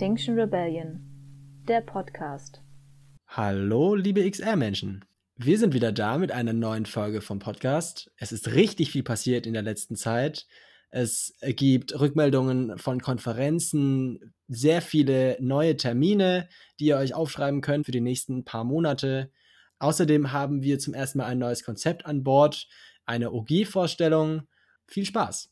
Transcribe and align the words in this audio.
Extinction 0.00 0.40
Rebellion, 0.40 0.98
der 1.68 1.82
Podcast. 1.82 2.62
Hallo, 3.26 3.94
liebe 3.94 4.30
XR-Menschen. 4.30 5.04
Wir 5.36 5.58
sind 5.58 5.74
wieder 5.74 5.92
da 5.92 6.16
mit 6.16 6.32
einer 6.32 6.54
neuen 6.54 6.86
Folge 6.86 7.20
vom 7.20 7.38
Podcast. 7.38 8.10
Es 8.16 8.32
ist 8.32 8.54
richtig 8.54 8.92
viel 8.92 9.02
passiert 9.02 9.46
in 9.46 9.52
der 9.52 9.60
letzten 9.60 9.96
Zeit. 9.96 10.46
Es 10.88 11.34
gibt 11.42 12.00
Rückmeldungen 12.00 12.78
von 12.78 13.02
Konferenzen, 13.02 14.32
sehr 14.48 14.80
viele 14.80 15.36
neue 15.38 15.76
Termine, 15.76 16.48
die 16.78 16.86
ihr 16.86 16.96
euch 16.96 17.12
aufschreiben 17.12 17.60
könnt 17.60 17.84
für 17.84 17.92
die 17.92 18.00
nächsten 18.00 18.46
paar 18.46 18.64
Monate. 18.64 19.30
Außerdem 19.80 20.32
haben 20.32 20.62
wir 20.62 20.78
zum 20.78 20.94
ersten 20.94 21.18
Mal 21.18 21.26
ein 21.26 21.38
neues 21.38 21.62
Konzept 21.62 22.06
an 22.06 22.24
Bord, 22.24 22.68
eine 23.04 23.32
OG-Vorstellung. 23.32 24.44
Viel 24.86 25.04
Spaß! 25.04 25.49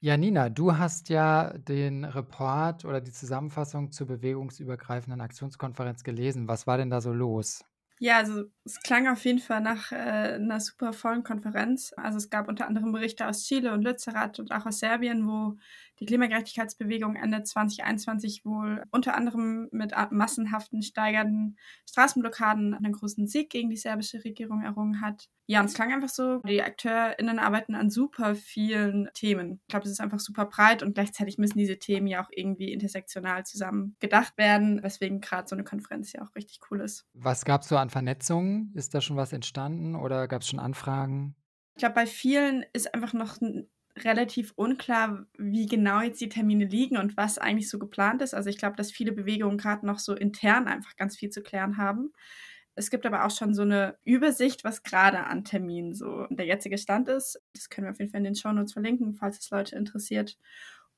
Ja, 0.00 0.16
Nina, 0.16 0.48
du 0.48 0.78
hast 0.78 1.08
ja 1.08 1.52
den 1.58 2.04
Report 2.04 2.84
oder 2.84 3.00
die 3.00 3.10
Zusammenfassung 3.10 3.90
zur 3.90 4.06
bewegungsübergreifenden 4.06 5.20
Aktionskonferenz 5.20 6.04
gelesen. 6.04 6.46
Was 6.46 6.68
war 6.68 6.78
denn 6.78 6.90
da 6.90 7.00
so 7.00 7.12
los? 7.12 7.64
Ja, 8.00 8.18
also 8.18 8.44
es 8.64 8.80
klang 8.80 9.08
auf 9.08 9.24
jeden 9.24 9.40
Fall 9.40 9.60
nach 9.60 9.90
äh, 9.90 9.96
einer 9.96 10.60
super 10.60 10.92
vollen 10.92 11.24
Konferenz. 11.24 11.92
Also 11.96 12.18
es 12.18 12.30
gab 12.30 12.48
unter 12.48 12.68
anderem 12.68 12.92
Berichte 12.92 13.26
aus 13.26 13.42
Chile 13.42 13.72
und 13.72 13.82
Lützerath 13.82 14.38
und 14.38 14.52
auch 14.52 14.66
aus 14.66 14.78
Serbien, 14.78 15.26
wo 15.26 15.56
die 16.00 16.06
Klimagerechtigkeitsbewegung 16.06 17.16
Ende 17.16 17.42
2021 17.42 18.44
wohl 18.44 18.82
unter 18.90 19.14
anderem 19.14 19.68
mit 19.72 19.92
massenhaften 20.10 20.82
steigenden 20.82 21.58
Straßenblockaden 21.88 22.74
einen 22.74 22.92
großen 22.92 23.26
Sieg 23.26 23.50
gegen 23.50 23.70
die 23.70 23.76
serbische 23.76 24.24
Regierung 24.24 24.62
errungen 24.62 25.00
hat. 25.00 25.28
Ja, 25.46 25.60
und 25.60 25.66
es 25.66 25.74
klang 25.74 25.92
einfach 25.92 26.10
so, 26.10 26.40
die 26.46 26.62
AkteurInnen 26.62 27.38
arbeiten 27.38 27.74
an 27.74 27.88
super 27.88 28.34
vielen 28.34 29.08
Themen. 29.14 29.60
Ich 29.62 29.68
glaube, 29.68 29.86
es 29.86 29.92
ist 29.92 30.00
einfach 30.00 30.20
super 30.20 30.44
breit 30.44 30.82
und 30.82 30.94
gleichzeitig 30.94 31.38
müssen 31.38 31.58
diese 31.58 31.78
Themen 31.78 32.06
ja 32.06 32.22
auch 32.22 32.28
irgendwie 32.30 32.70
intersektional 32.70 33.46
zusammen 33.46 33.96
gedacht 33.98 34.36
werden, 34.36 34.82
weswegen 34.82 35.22
gerade 35.22 35.48
so 35.48 35.56
eine 35.56 35.64
Konferenz 35.64 36.12
ja 36.12 36.22
auch 36.22 36.34
richtig 36.34 36.60
cool 36.70 36.82
ist. 36.82 37.06
Was 37.14 37.46
gab 37.46 37.62
es 37.62 37.68
so 37.68 37.78
an 37.78 37.88
Vernetzungen? 37.88 38.72
Ist 38.74 38.94
da 38.94 39.00
schon 39.00 39.16
was 39.16 39.32
entstanden 39.32 39.94
oder 39.94 40.28
gab 40.28 40.42
es 40.42 40.48
schon 40.48 40.60
Anfragen? 40.60 41.34
Ich 41.76 41.80
glaube, 41.80 41.94
bei 41.94 42.06
vielen 42.06 42.66
ist 42.72 42.92
einfach 42.92 43.14
noch 43.14 43.38
relativ 44.04 44.52
unklar, 44.56 45.26
wie 45.36 45.66
genau 45.66 46.00
jetzt 46.00 46.20
die 46.20 46.28
Termine 46.28 46.64
liegen 46.64 46.96
und 46.96 47.16
was 47.16 47.38
eigentlich 47.38 47.68
so 47.68 47.78
geplant 47.78 48.22
ist. 48.22 48.34
Also 48.34 48.50
ich 48.50 48.58
glaube, 48.58 48.76
dass 48.76 48.92
viele 48.92 49.12
Bewegungen 49.12 49.58
gerade 49.58 49.86
noch 49.86 49.98
so 49.98 50.14
intern 50.14 50.66
einfach 50.68 50.96
ganz 50.96 51.16
viel 51.16 51.30
zu 51.30 51.42
klären 51.42 51.76
haben. 51.76 52.12
Es 52.74 52.90
gibt 52.90 53.06
aber 53.06 53.24
auch 53.24 53.30
schon 53.30 53.54
so 53.54 53.62
eine 53.62 53.96
Übersicht, 54.04 54.62
was 54.62 54.84
gerade 54.84 55.24
an 55.24 55.44
Terminen 55.44 55.94
so 55.94 56.26
der 56.30 56.46
jetzige 56.46 56.78
Stand 56.78 57.08
ist. 57.08 57.40
Das 57.52 57.70
können 57.70 57.86
wir 57.86 57.90
auf 57.90 57.98
jeden 57.98 58.10
Fall 58.12 58.18
in 58.18 58.24
den 58.24 58.36
Shownotes 58.36 58.72
verlinken, 58.72 59.14
falls 59.14 59.38
es 59.40 59.50
Leute 59.50 59.74
interessiert. 59.76 60.38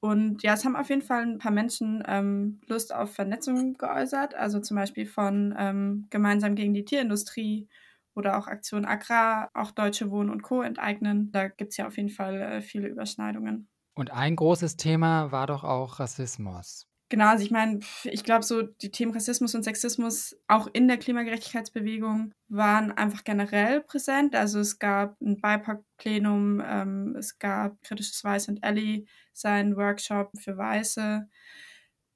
Und 0.00 0.42
ja, 0.42 0.54
es 0.54 0.64
haben 0.64 0.76
auf 0.76 0.88
jeden 0.88 1.02
Fall 1.02 1.22
ein 1.22 1.38
paar 1.38 1.52
Menschen 1.52 2.02
ähm, 2.06 2.60
Lust 2.66 2.94
auf 2.94 3.14
Vernetzung 3.14 3.74
geäußert. 3.74 4.34
Also 4.34 4.60
zum 4.60 4.76
Beispiel 4.76 5.06
von 5.06 5.54
ähm, 5.58 6.06
Gemeinsam 6.10 6.54
gegen 6.54 6.74
die 6.74 6.84
Tierindustrie 6.84 7.68
oder 8.14 8.39
auch 8.39 8.47
Aktion 8.47 8.84
Agrar, 8.84 9.50
auch 9.55 9.70
Deutsche 9.70 10.11
Wohnen 10.11 10.30
und 10.30 10.42
Co. 10.42 10.62
enteignen. 10.62 11.30
Da 11.33 11.48
gibt 11.48 11.72
es 11.72 11.77
ja 11.77 11.86
auf 11.86 11.97
jeden 11.97 12.11
Fall 12.11 12.41
äh, 12.41 12.61
viele 12.61 12.89
Überschneidungen. 12.89 13.69
Und 13.94 14.11
ein 14.11 14.36
großes 14.36 14.77
Thema 14.77 15.33
war 15.33 15.47
doch 15.47 15.64
auch 15.64 16.00
Rassismus. 16.00 16.86
Genau, 17.11 17.27
also 17.27 17.44
ich 17.44 17.50
meine, 17.50 17.80
ich 18.05 18.22
glaube, 18.22 18.44
so 18.44 18.62
die 18.62 18.92
Themen 18.92 19.12
Rassismus 19.12 19.56
und 19.56 19.64
Sexismus 19.64 20.36
auch 20.47 20.69
in 20.72 20.86
der 20.86 20.97
Klimagerechtigkeitsbewegung 20.97 22.33
waren 22.47 22.92
einfach 22.92 23.25
generell 23.25 23.80
präsent. 23.80 24.36
Also 24.36 24.61
es 24.61 24.78
gab 24.78 25.20
ein 25.20 25.41
BIPOC-Plenum, 25.41 26.62
ähm, 26.64 27.17
es 27.19 27.41
gab 27.41 27.83
Kritisches 27.83 28.22
Weiß 28.22 28.47
und 28.48 28.62
Ellie, 28.62 29.06
sein 29.33 29.77
Workshop 29.77 30.30
für 30.39 30.56
Weiße. 30.56 31.28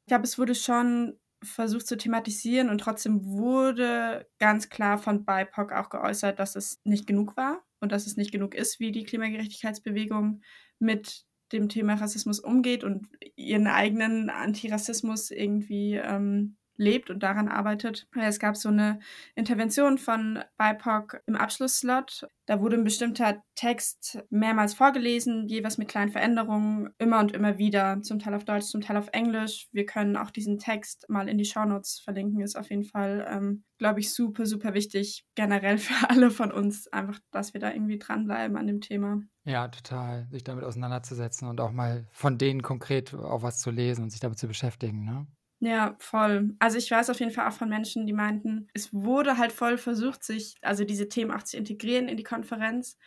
Ich 0.02 0.06
glaube, 0.06 0.24
es 0.24 0.38
wurde 0.38 0.54
schon 0.54 1.18
versucht 1.44 1.86
zu 1.86 1.96
thematisieren 1.96 2.68
und 2.70 2.78
trotzdem 2.78 3.24
wurde 3.24 4.26
ganz 4.38 4.68
klar 4.68 4.98
von 4.98 5.24
BIPOC 5.24 5.72
auch 5.72 5.90
geäußert, 5.90 6.38
dass 6.38 6.56
es 6.56 6.80
nicht 6.84 7.06
genug 7.06 7.36
war 7.36 7.62
und 7.80 7.92
dass 7.92 8.06
es 8.06 8.16
nicht 8.16 8.32
genug 8.32 8.54
ist, 8.54 8.80
wie 8.80 8.92
die 8.92 9.04
Klimagerechtigkeitsbewegung 9.04 10.42
mit 10.78 11.24
dem 11.52 11.68
Thema 11.68 11.94
Rassismus 11.94 12.40
umgeht 12.40 12.84
und 12.84 13.08
ihren 13.36 13.66
eigenen 13.66 14.30
Antirassismus 14.30 15.30
irgendwie 15.30 15.94
ähm, 15.94 16.56
lebt 16.76 17.10
und 17.10 17.22
daran 17.22 17.48
arbeitet. 17.48 18.06
Es 18.14 18.38
gab 18.38 18.56
so 18.56 18.68
eine 18.68 18.98
Intervention 19.34 19.98
von 19.98 20.40
BIPOC 20.58 21.22
im 21.26 21.36
Abschlussslot. 21.36 22.26
Da 22.46 22.60
wurde 22.60 22.76
ein 22.76 22.84
bestimmter 22.84 23.42
Text 23.54 24.22
mehrmals 24.28 24.74
vorgelesen, 24.74 25.48
jeweils 25.48 25.78
mit 25.78 25.88
kleinen 25.88 26.10
Veränderungen, 26.10 26.90
immer 26.98 27.20
und 27.20 27.32
immer 27.32 27.58
wieder, 27.58 28.02
zum 28.02 28.18
Teil 28.18 28.34
auf 28.34 28.44
Deutsch, 28.44 28.66
zum 28.66 28.80
Teil 28.80 28.96
auf 28.96 29.08
Englisch. 29.12 29.68
Wir 29.72 29.86
können 29.86 30.16
auch 30.16 30.30
diesen 30.30 30.58
Text 30.58 31.06
mal 31.08 31.28
in 31.28 31.38
die 31.38 31.44
Shownotes 31.44 32.00
verlinken, 32.00 32.40
ist 32.40 32.56
auf 32.56 32.68
jeden 32.70 32.84
Fall, 32.84 33.26
ähm, 33.30 33.64
glaube 33.78 34.00
ich, 34.00 34.12
super, 34.12 34.44
super 34.44 34.74
wichtig, 34.74 35.24
generell 35.34 35.78
für 35.78 36.10
alle 36.10 36.30
von 36.30 36.52
uns, 36.52 36.86
einfach, 36.88 37.18
dass 37.30 37.54
wir 37.54 37.60
da 37.60 37.72
irgendwie 37.72 37.98
dranbleiben 37.98 38.56
an 38.56 38.66
dem 38.66 38.80
Thema. 38.80 39.22
Ja, 39.44 39.68
total, 39.68 40.26
sich 40.30 40.44
damit 40.44 40.64
auseinanderzusetzen 40.64 41.48
und 41.48 41.60
auch 41.60 41.72
mal 41.72 42.06
von 42.12 42.38
denen 42.38 42.62
konkret 42.62 43.14
auch 43.14 43.42
was 43.42 43.58
zu 43.58 43.70
lesen 43.70 44.02
und 44.02 44.10
sich 44.10 44.20
damit 44.20 44.38
zu 44.38 44.48
beschäftigen, 44.48 45.04
ne? 45.04 45.26
Ja, 45.60 45.96
voll. 45.98 46.54
Also 46.58 46.78
ich 46.78 46.90
weiß 46.90 47.10
auf 47.10 47.20
jeden 47.20 47.32
Fall 47.32 47.48
auch 47.48 47.54
von 47.54 47.68
Menschen, 47.68 48.06
die 48.06 48.12
meinten, 48.12 48.68
es 48.74 48.92
wurde 48.92 49.38
halt 49.38 49.52
voll 49.52 49.78
versucht, 49.78 50.22
sich, 50.22 50.56
also 50.62 50.84
diese 50.84 51.08
Themen 51.08 51.30
auch 51.30 51.42
zu 51.42 51.56
integrieren 51.56 52.08
in 52.08 52.16
die 52.16 52.24
Konferenz. 52.24 52.98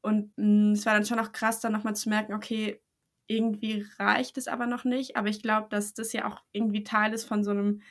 Und 0.00 0.32
mh, 0.36 0.70
mm, 0.70 0.72
es 0.72 0.86
war 0.86 0.94
dann 0.94 1.04
schon 1.04 1.18
auch 1.18 1.32
krass, 1.32 1.60
dann 1.60 1.72
nochmal 1.72 1.96
zu 1.96 2.08
merken, 2.08 2.32
okay, 2.32 2.80
irgendwie 3.26 3.84
reicht 3.98 4.38
es 4.38 4.48
aber 4.48 4.66
noch 4.66 4.84
nicht. 4.84 5.16
Aber 5.16 5.28
ich 5.28 5.42
glaube, 5.42 5.68
dass 5.68 5.94
das 5.94 6.12
ja 6.12 6.26
auch 6.26 6.40
irgendwie 6.52 6.84
Teil 6.84 7.12
ist 7.12 7.24
von 7.24 7.44
so 7.44 7.50
einem 7.50 7.82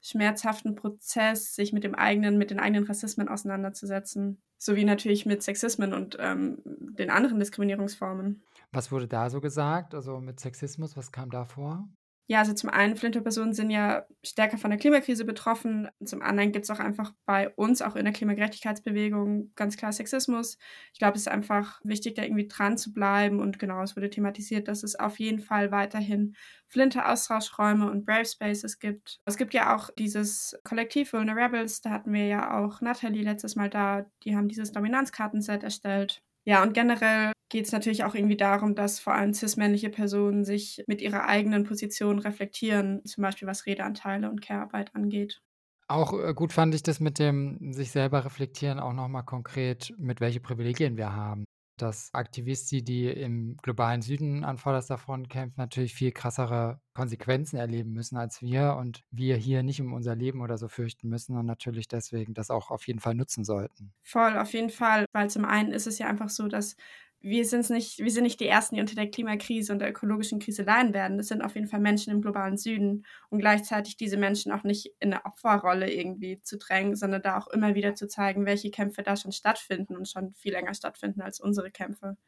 schmerzhaften 0.00 0.74
Prozess, 0.74 1.54
sich 1.54 1.72
mit 1.72 1.82
dem 1.82 1.94
eigenen, 1.94 2.38
mit 2.38 2.50
den 2.50 2.60
eigenen 2.60 2.84
Rassismen 2.84 3.28
auseinanderzusetzen. 3.28 4.42
Sowie 4.58 4.84
natürlich 4.84 5.26
mit 5.26 5.42
Sexismen 5.42 5.92
und 5.92 6.16
ähm, 6.20 6.58
den 6.64 7.10
anderen 7.10 7.38
Diskriminierungsformen. 7.38 8.42
Was 8.70 8.92
wurde 8.92 9.08
da 9.08 9.30
so 9.30 9.40
gesagt? 9.40 9.94
Also 9.94 10.20
mit 10.20 10.40
Sexismus, 10.40 10.96
was 10.96 11.10
kam 11.10 11.30
da 11.30 11.44
vor? 11.44 11.88
Ja, 12.26 12.38
also 12.38 12.54
zum 12.54 12.70
einen, 12.70 12.96
Flinterpersonen 12.96 13.52
sind 13.52 13.68
ja 13.68 14.06
stärker 14.24 14.56
von 14.56 14.70
der 14.70 14.78
Klimakrise 14.78 15.26
betroffen. 15.26 15.88
Zum 16.02 16.22
anderen 16.22 16.52
gibt 16.52 16.64
es 16.64 16.70
auch 16.70 16.78
einfach 16.78 17.12
bei 17.26 17.50
uns, 17.50 17.82
auch 17.82 17.96
in 17.96 18.04
der 18.06 18.14
Klimagerechtigkeitsbewegung, 18.14 19.52
ganz 19.56 19.76
klar 19.76 19.92
Sexismus. 19.92 20.56
Ich 20.94 20.98
glaube, 20.98 21.16
es 21.16 21.22
ist 21.22 21.28
einfach 21.28 21.80
wichtig, 21.84 22.14
da 22.14 22.22
irgendwie 22.22 22.48
dran 22.48 22.78
zu 22.78 22.94
bleiben. 22.94 23.40
Und 23.40 23.58
genau, 23.58 23.82
es 23.82 23.94
wurde 23.94 24.08
thematisiert, 24.08 24.68
dass 24.68 24.82
es 24.84 24.98
auf 24.98 25.18
jeden 25.18 25.40
Fall 25.40 25.70
weiterhin 25.70 26.34
Flinter-Austauschräume 26.68 27.90
und 27.90 28.06
Brave 28.06 28.24
Spaces 28.24 28.78
gibt. 28.78 29.20
Es 29.26 29.36
gibt 29.36 29.52
ja 29.52 29.76
auch 29.76 29.90
dieses 29.98 30.58
Kollektiv 30.64 31.12
Vulnerables, 31.12 31.82
da 31.82 31.90
hatten 31.90 32.12
wir 32.14 32.26
ja 32.26 32.58
auch 32.58 32.80
Nathalie 32.80 33.22
letztes 33.22 33.54
Mal 33.54 33.68
da. 33.68 34.06
Die 34.24 34.34
haben 34.34 34.48
dieses 34.48 34.72
Dominanzkartenset 34.72 35.62
erstellt. 35.62 36.22
Ja, 36.46 36.62
und 36.62 36.74
generell 36.74 37.32
geht 37.48 37.66
es 37.66 37.72
natürlich 37.72 38.04
auch 38.04 38.14
irgendwie 38.14 38.36
darum, 38.36 38.74
dass 38.74 39.00
vor 39.00 39.14
allem 39.14 39.32
cis-männliche 39.32 39.90
Personen 39.90 40.44
sich 40.44 40.82
mit 40.86 41.00
ihrer 41.00 41.26
eigenen 41.26 41.64
Position 41.64 42.18
reflektieren, 42.18 43.04
zum 43.04 43.22
Beispiel 43.22 43.48
was 43.48 43.66
Redeanteile 43.66 44.28
und 44.28 44.42
Care-Arbeit 44.42 44.94
angeht. 44.94 45.40
Auch 45.88 46.12
äh, 46.18 46.34
gut 46.34 46.52
fand 46.52 46.74
ich 46.74 46.82
das 46.82 47.00
mit 47.00 47.18
dem 47.18 47.72
sich 47.72 47.90
selber 47.90 48.24
reflektieren 48.24 48.80
auch 48.80 48.92
nochmal 48.92 49.24
konkret, 49.24 49.92
mit 49.98 50.20
welche 50.20 50.40
Privilegien 50.40 50.96
wir 50.96 51.12
haben 51.12 51.44
dass 51.76 52.12
Aktivisten, 52.14 52.84
die 52.84 53.06
im 53.08 53.56
globalen 53.58 54.02
Süden 54.02 54.44
an 54.44 54.58
vorderster 54.58 54.98
Front 54.98 55.28
kämpfen, 55.30 55.54
natürlich 55.58 55.94
viel 55.94 56.12
krassere 56.12 56.80
Konsequenzen 56.94 57.56
erleben 57.56 57.92
müssen 57.92 58.16
als 58.16 58.40
wir 58.42 58.76
und 58.76 59.04
wir 59.10 59.36
hier 59.36 59.62
nicht 59.62 59.80
um 59.80 59.92
unser 59.92 60.14
Leben 60.14 60.40
oder 60.40 60.58
so 60.58 60.68
fürchten 60.68 61.08
müssen 61.08 61.36
und 61.36 61.46
natürlich 61.46 61.88
deswegen 61.88 62.34
das 62.34 62.50
auch 62.50 62.70
auf 62.70 62.86
jeden 62.86 63.00
Fall 63.00 63.14
nutzen 63.14 63.44
sollten. 63.44 63.94
Voll, 64.02 64.36
auf 64.36 64.52
jeden 64.52 64.70
Fall, 64.70 65.06
weil 65.12 65.30
zum 65.30 65.44
einen 65.46 65.72
ist 65.72 65.86
es 65.86 65.98
ja 65.98 66.06
einfach 66.06 66.28
so, 66.28 66.46
dass 66.46 66.76
wir 67.24 67.46
sind 67.46 67.70
nicht, 67.70 67.98
wir 68.00 68.10
sind 68.10 68.24
nicht 68.24 68.38
die 68.38 68.46
Ersten, 68.46 68.74
die 68.74 68.82
unter 68.82 68.94
der 68.94 69.10
Klimakrise 69.10 69.72
und 69.72 69.78
der 69.78 69.88
ökologischen 69.88 70.40
Krise 70.40 70.62
leiden 70.62 70.92
werden. 70.92 71.16
Das 71.16 71.28
sind 71.28 71.40
auf 71.40 71.54
jeden 71.54 71.68
Fall 71.68 71.80
Menschen 71.80 72.12
im 72.12 72.20
globalen 72.20 72.58
Süden 72.58 73.06
und 73.30 73.38
gleichzeitig 73.38 73.96
diese 73.96 74.18
Menschen 74.18 74.52
auch 74.52 74.62
nicht 74.62 74.92
in 75.00 75.12
eine 75.12 75.24
Opferrolle 75.24 75.90
irgendwie 75.90 76.42
zu 76.42 76.58
drängen, 76.58 76.96
sondern 76.96 77.22
da 77.22 77.38
auch 77.38 77.48
immer 77.48 77.74
wieder 77.74 77.94
zu 77.94 78.08
zeigen, 78.08 78.44
welche 78.44 78.70
Kämpfe 78.70 79.02
da 79.02 79.16
schon 79.16 79.32
stattfinden 79.32 79.96
und 79.96 80.06
schon 80.06 80.34
viel 80.34 80.52
länger 80.52 80.74
stattfinden 80.74 81.22
als 81.22 81.40
unsere 81.40 81.70
Kämpfe 81.70 82.18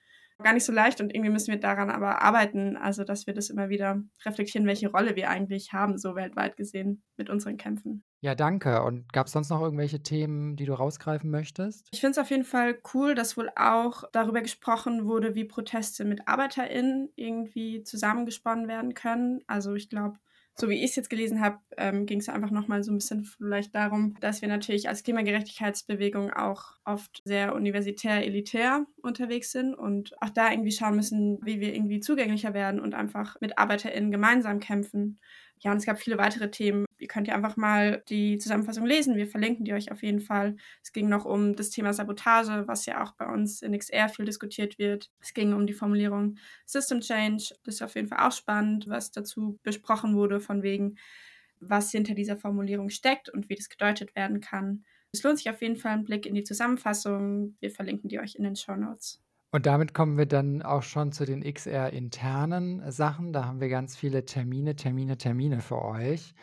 gar 0.42 0.52
nicht 0.52 0.64
so 0.64 0.72
leicht 0.72 1.00
und 1.00 1.14
irgendwie 1.14 1.30
müssen 1.30 1.52
wir 1.52 1.60
daran 1.60 1.90
aber 1.90 2.22
arbeiten, 2.22 2.76
also 2.76 3.04
dass 3.04 3.26
wir 3.26 3.34
das 3.34 3.50
immer 3.50 3.68
wieder 3.68 4.02
reflektieren, 4.24 4.66
welche 4.66 4.90
Rolle 4.90 5.16
wir 5.16 5.30
eigentlich 5.30 5.72
haben, 5.72 5.98
so 5.98 6.14
weltweit 6.14 6.56
gesehen 6.56 7.02
mit 7.16 7.30
unseren 7.30 7.56
Kämpfen. 7.56 8.04
Ja, 8.20 8.34
danke. 8.34 8.82
Und 8.82 9.12
gab 9.12 9.26
es 9.26 9.32
sonst 9.32 9.50
noch 9.50 9.60
irgendwelche 9.60 10.02
Themen, 10.02 10.56
die 10.56 10.66
du 10.66 10.74
rausgreifen 10.74 11.30
möchtest? 11.30 11.88
Ich 11.92 12.00
finde 12.00 12.12
es 12.12 12.18
auf 12.18 12.30
jeden 12.30 12.44
Fall 12.44 12.78
cool, 12.92 13.14
dass 13.14 13.36
wohl 13.36 13.50
auch 13.56 14.04
darüber 14.12 14.42
gesprochen 14.42 15.06
wurde, 15.06 15.34
wie 15.34 15.44
Proteste 15.44 16.04
mit 16.04 16.26
ArbeiterInnen 16.26 17.10
irgendwie 17.14 17.82
zusammengesponnen 17.82 18.68
werden 18.68 18.94
können. 18.94 19.42
Also 19.46 19.74
ich 19.74 19.88
glaube, 19.88 20.18
so 20.58 20.68
wie 20.70 20.76
ich 20.82 20.90
es 20.90 20.96
jetzt 20.96 21.10
gelesen 21.10 21.40
habe, 21.40 21.58
ähm, 21.76 22.06
ging 22.06 22.20
es 22.20 22.28
einfach 22.28 22.50
nochmal 22.50 22.82
so 22.82 22.90
ein 22.90 22.98
bisschen 22.98 23.24
vielleicht 23.24 23.74
darum, 23.74 24.14
dass 24.20 24.40
wir 24.40 24.48
natürlich 24.48 24.88
als 24.88 25.02
Klimagerechtigkeitsbewegung 25.02 26.32
auch 26.32 26.72
oft 26.84 27.20
sehr 27.24 27.54
universitär, 27.54 28.24
elitär 28.24 28.86
unterwegs 29.02 29.52
sind 29.52 29.74
und 29.74 30.20
auch 30.22 30.30
da 30.30 30.50
irgendwie 30.50 30.72
schauen 30.72 30.96
müssen, 30.96 31.38
wie 31.44 31.60
wir 31.60 31.74
irgendwie 31.74 32.00
zugänglicher 32.00 32.54
werden 32.54 32.80
und 32.80 32.94
einfach 32.94 33.38
mit 33.40 33.58
ArbeiterInnen 33.58 34.10
gemeinsam 34.10 34.60
kämpfen. 34.60 35.18
Ja, 35.60 35.72
und 35.72 35.78
es 35.78 35.86
gab 35.86 35.98
viele 35.98 36.16
weitere 36.18 36.50
Themen. 36.50 36.85
Ihr 36.98 37.08
könnt 37.08 37.28
ja 37.28 37.34
einfach 37.34 37.56
mal 37.56 38.02
die 38.08 38.38
Zusammenfassung 38.38 38.86
lesen. 38.86 39.16
Wir 39.16 39.26
verlinken 39.26 39.64
die 39.64 39.72
euch 39.72 39.92
auf 39.92 40.02
jeden 40.02 40.20
Fall. 40.20 40.56
Es 40.82 40.92
ging 40.92 41.08
noch 41.08 41.24
um 41.24 41.54
das 41.56 41.70
Thema 41.70 41.92
Sabotage, 41.92 42.66
was 42.66 42.86
ja 42.86 43.02
auch 43.02 43.12
bei 43.12 43.26
uns 43.26 43.62
in 43.62 43.76
XR 43.76 44.08
viel 44.08 44.24
diskutiert 44.24 44.78
wird. 44.78 45.10
Es 45.20 45.34
ging 45.34 45.52
um 45.52 45.66
die 45.66 45.74
Formulierung 45.74 46.38
System 46.64 47.00
Change. 47.00 47.54
Das 47.64 47.76
ist 47.76 47.82
auf 47.82 47.94
jeden 47.94 48.08
Fall 48.08 48.26
auch 48.26 48.32
spannend, 48.32 48.88
was 48.88 49.10
dazu 49.10 49.58
besprochen 49.62 50.14
wurde, 50.14 50.40
von 50.40 50.62
wegen, 50.62 50.96
was 51.60 51.90
hinter 51.90 52.14
dieser 52.14 52.36
Formulierung 52.36 52.90
steckt 52.90 53.28
und 53.28 53.48
wie 53.48 53.54
das 53.54 53.68
gedeutet 53.68 54.14
werden 54.14 54.40
kann. 54.40 54.84
Es 55.12 55.22
lohnt 55.22 55.38
sich 55.38 55.48
auf 55.50 55.62
jeden 55.62 55.76
Fall 55.76 55.92
ein 55.92 56.04
Blick 56.04 56.26
in 56.26 56.34
die 56.34 56.44
Zusammenfassung. 56.44 57.56
Wir 57.60 57.70
verlinken 57.70 58.08
die 58.08 58.20
euch 58.20 58.34
in 58.34 58.44
den 58.44 58.56
Show 58.56 58.76
Notes. 58.76 59.20
Und 59.52 59.64
damit 59.64 59.94
kommen 59.94 60.18
wir 60.18 60.26
dann 60.26 60.60
auch 60.60 60.82
schon 60.82 61.12
zu 61.12 61.24
den 61.24 61.42
XR-internen 61.42 62.90
Sachen. 62.90 63.32
Da 63.32 63.46
haben 63.46 63.60
wir 63.60 63.68
ganz 63.68 63.96
viele 63.96 64.26
Termine, 64.26 64.76
Termine, 64.76 65.16
Termine 65.16 65.60
für 65.60 65.82
euch. 65.82 66.34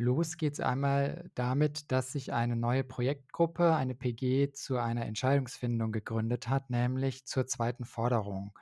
Los 0.00 0.36
geht's 0.36 0.60
einmal 0.60 1.28
damit, 1.34 1.90
dass 1.90 2.12
sich 2.12 2.32
eine 2.32 2.54
neue 2.54 2.84
Projektgruppe, 2.84 3.74
eine 3.74 3.96
PG, 3.96 4.52
zu 4.52 4.78
einer 4.78 5.04
Entscheidungsfindung 5.06 5.90
gegründet 5.90 6.48
hat, 6.48 6.70
nämlich 6.70 7.26
zur 7.26 7.48
zweiten 7.48 7.84
Forderung. 7.84 8.56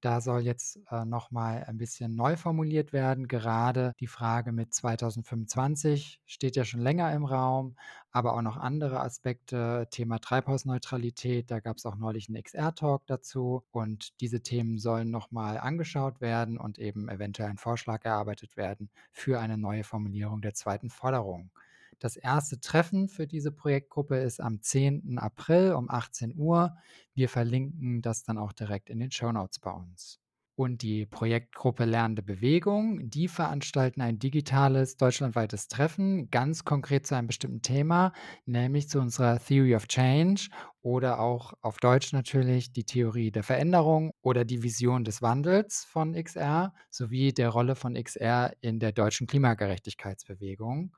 Da 0.00 0.20
soll 0.20 0.42
jetzt 0.42 0.78
äh, 0.90 1.04
nochmal 1.04 1.64
ein 1.64 1.76
bisschen 1.76 2.14
neu 2.14 2.36
formuliert 2.36 2.92
werden. 2.92 3.26
Gerade 3.26 3.94
die 3.98 4.06
Frage 4.06 4.52
mit 4.52 4.72
2025 4.72 6.20
steht 6.24 6.54
ja 6.54 6.64
schon 6.64 6.80
länger 6.80 7.12
im 7.12 7.24
Raum, 7.24 7.74
aber 8.12 8.34
auch 8.34 8.42
noch 8.42 8.56
andere 8.56 9.00
Aspekte. 9.00 9.88
Thema 9.90 10.20
Treibhausneutralität, 10.20 11.50
da 11.50 11.58
gab 11.58 11.78
es 11.78 11.86
auch 11.86 11.96
neulich 11.96 12.28
einen 12.28 12.40
XR-Talk 12.40 13.06
dazu. 13.08 13.64
Und 13.72 14.20
diese 14.20 14.40
Themen 14.40 14.78
sollen 14.78 15.10
nochmal 15.10 15.58
angeschaut 15.58 16.20
werden 16.20 16.58
und 16.58 16.78
eben 16.78 17.08
eventuell 17.08 17.50
ein 17.50 17.58
Vorschlag 17.58 18.04
erarbeitet 18.04 18.56
werden 18.56 18.90
für 19.12 19.40
eine 19.40 19.58
neue 19.58 19.82
Formulierung 19.82 20.42
der 20.42 20.54
zweiten 20.54 20.90
Forderung. 20.90 21.50
Das 22.00 22.16
erste 22.16 22.60
Treffen 22.60 23.08
für 23.08 23.26
diese 23.26 23.50
Projektgruppe 23.50 24.18
ist 24.18 24.40
am 24.40 24.62
10. 24.62 25.18
April 25.18 25.72
um 25.72 25.90
18 25.90 26.34
Uhr. 26.36 26.76
Wir 27.12 27.28
verlinken 27.28 28.02
das 28.02 28.22
dann 28.22 28.38
auch 28.38 28.52
direkt 28.52 28.88
in 28.88 29.00
den 29.00 29.10
Show 29.10 29.32
Notes 29.32 29.58
bei 29.58 29.72
uns. 29.72 30.20
Und 30.54 30.82
die 30.82 31.06
Projektgruppe 31.06 31.84
Lernende 31.84 32.22
Bewegung, 32.22 33.10
die 33.10 33.28
veranstalten 33.28 34.00
ein 34.00 34.18
digitales 34.18 34.96
deutschlandweites 34.96 35.68
Treffen, 35.68 36.30
ganz 36.30 36.64
konkret 36.64 37.06
zu 37.06 37.14
einem 37.16 37.28
bestimmten 37.28 37.62
Thema, 37.62 38.12
nämlich 38.44 38.88
zu 38.88 38.98
unserer 38.98 39.38
Theory 39.38 39.76
of 39.76 39.86
Change 39.86 40.48
oder 40.80 41.20
auch 41.20 41.54
auf 41.62 41.76
Deutsch 41.78 42.12
natürlich 42.12 42.72
die 42.72 42.82
Theorie 42.82 43.30
der 43.30 43.44
Veränderung 43.44 44.10
oder 44.20 44.44
die 44.44 44.64
Vision 44.64 45.04
des 45.04 45.22
Wandels 45.22 45.84
von 45.84 46.14
XR 46.14 46.74
sowie 46.90 47.32
der 47.32 47.50
Rolle 47.50 47.76
von 47.76 47.94
XR 47.94 48.52
in 48.60 48.80
der 48.80 48.90
deutschen 48.90 49.28
Klimagerechtigkeitsbewegung 49.28 50.92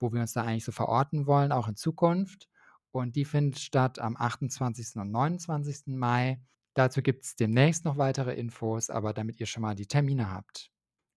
wo 0.00 0.12
wir 0.12 0.20
uns 0.20 0.32
da 0.32 0.42
eigentlich 0.42 0.64
so 0.64 0.72
verorten 0.72 1.26
wollen, 1.26 1.52
auch 1.52 1.68
in 1.68 1.76
Zukunft. 1.76 2.48
Und 2.90 3.16
die 3.16 3.24
findet 3.24 3.58
statt 3.58 3.98
am 3.98 4.16
28. 4.16 4.96
und 4.96 5.10
29. 5.10 5.94
Mai. 5.96 6.40
Dazu 6.74 7.02
gibt 7.02 7.24
es 7.24 7.36
demnächst 7.36 7.84
noch 7.84 7.98
weitere 7.98 8.34
Infos, 8.34 8.90
aber 8.90 9.12
damit 9.12 9.40
ihr 9.40 9.46
schon 9.46 9.62
mal 9.62 9.74
die 9.74 9.86
Termine 9.86 10.30
habt. 10.30 10.70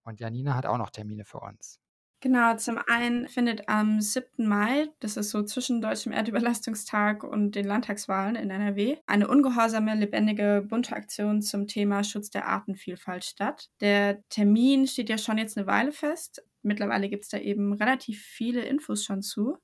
Und 0.04 0.20
Janina 0.20 0.54
hat 0.54 0.66
auch 0.66 0.78
noch 0.78 0.90
Termine 0.90 1.24
für 1.24 1.40
uns. 1.40 1.80
Genau, 2.20 2.56
zum 2.56 2.78
einen 2.88 3.28
findet 3.28 3.68
am 3.68 4.00
7. 4.00 4.48
Mai, 4.48 4.88
das 4.98 5.16
ist 5.16 5.30
so 5.30 5.44
zwischen 5.44 5.80
Deutschem 5.80 6.10
Erdüberlastungstag 6.10 7.22
und 7.22 7.54
den 7.54 7.64
Landtagswahlen 7.64 8.34
in 8.34 8.50
NRW, 8.50 8.96
eine 9.06 9.28
ungehorsame, 9.28 9.94
lebendige, 9.94 10.66
bunte 10.68 10.96
Aktion 10.96 11.42
zum 11.42 11.68
Thema 11.68 12.02
Schutz 12.02 12.28
der 12.28 12.48
Artenvielfalt 12.48 13.24
statt. 13.24 13.70
Der 13.80 14.20
Termin 14.30 14.88
steht 14.88 15.10
ja 15.10 15.16
schon 15.16 15.38
jetzt 15.38 15.56
eine 15.56 15.68
Weile 15.68 15.92
fest. 15.92 16.42
Mittlerweile 16.62 17.08
gibt 17.08 17.24
es 17.24 17.30
da 17.30 17.38
eben 17.38 17.72
relativ 17.72 18.22
viele 18.22 18.62
Infos 18.62 19.04
schon 19.04 19.22
zu. 19.22 19.58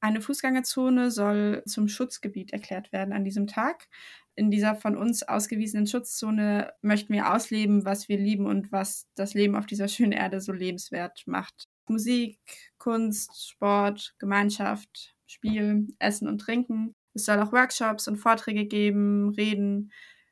Eine 0.00 0.20
Fußgängerzone 0.20 1.10
soll 1.10 1.62
zum 1.66 1.88
Schutzgebiet 1.88 2.52
erklärt 2.52 2.92
werden 2.92 3.12
an 3.12 3.24
diesem 3.24 3.48
Tag. 3.48 3.88
In 4.36 4.50
dieser 4.50 4.76
von 4.76 4.96
uns 4.96 5.24
ausgewiesenen 5.24 5.88
Schutzzone 5.88 6.72
möchten 6.82 7.12
wir 7.12 7.34
ausleben, 7.34 7.84
was 7.84 8.08
wir 8.08 8.18
lieben 8.18 8.46
und 8.46 8.70
was 8.70 9.08
das 9.16 9.34
Leben 9.34 9.56
auf 9.56 9.66
dieser 9.66 9.88
schönen 9.88 10.12
Erde 10.12 10.40
so 10.40 10.52
lebenswert 10.52 11.24
macht. 11.26 11.68
Musik, 11.88 12.38
Kunst, 12.78 13.48
Sport, 13.50 14.14
Gemeinschaft, 14.18 15.16
Spiel, 15.26 15.88
Essen 15.98 16.28
und 16.28 16.38
Trinken. 16.38 16.94
Es 17.14 17.24
soll 17.24 17.40
auch 17.40 17.52
Workshops 17.52 18.06
und 18.06 18.18
Vorträge 18.18 18.66
geben, 18.66 19.30
Reden, 19.30 19.90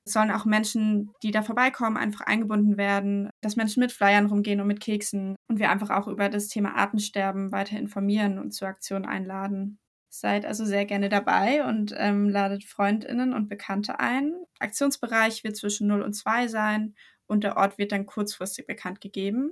sollen 0.08 0.30
auch 0.30 0.44
Menschen, 0.44 1.10
die 1.22 1.32
da 1.32 1.42
vorbeikommen, 1.42 1.96
einfach 1.96 2.20
eingebunden 2.22 2.76
werden, 2.76 3.28
dass 3.42 3.56
Menschen 3.56 3.80
mit 3.80 3.92
Flyern 3.92 4.26
rumgehen 4.26 4.60
und 4.60 4.68
mit 4.68 4.80
Keksen 4.80 5.36
und 5.48 5.58
wir 5.58 5.70
einfach 5.70 5.90
auch 5.90 6.06
über 6.06 6.28
das 6.28 6.48
Thema 6.48 6.76
Artensterben 6.76 7.50
weiter 7.52 7.76
informieren 7.76 8.38
und 8.38 8.52
zur 8.52 8.68
Aktion 8.68 9.04
einladen. 9.04 9.78
Seid 10.08 10.46
also 10.46 10.64
sehr 10.64 10.86
gerne 10.86 11.08
dabei 11.08 11.64
und 11.66 11.92
ähm, 11.96 12.28
ladet 12.28 12.64
Freundinnen 12.64 13.34
und 13.34 13.48
Bekannte 13.48 13.98
ein. 13.98 14.32
Aktionsbereich 14.60 15.44
wird 15.44 15.56
zwischen 15.56 15.88
0 15.88 16.02
und 16.02 16.14
2 16.14 16.48
sein 16.48 16.94
und 17.26 17.42
der 17.42 17.56
Ort 17.56 17.76
wird 17.76 17.92
dann 17.92 18.06
kurzfristig 18.06 18.66
bekannt 18.66 19.00
gegeben. 19.00 19.50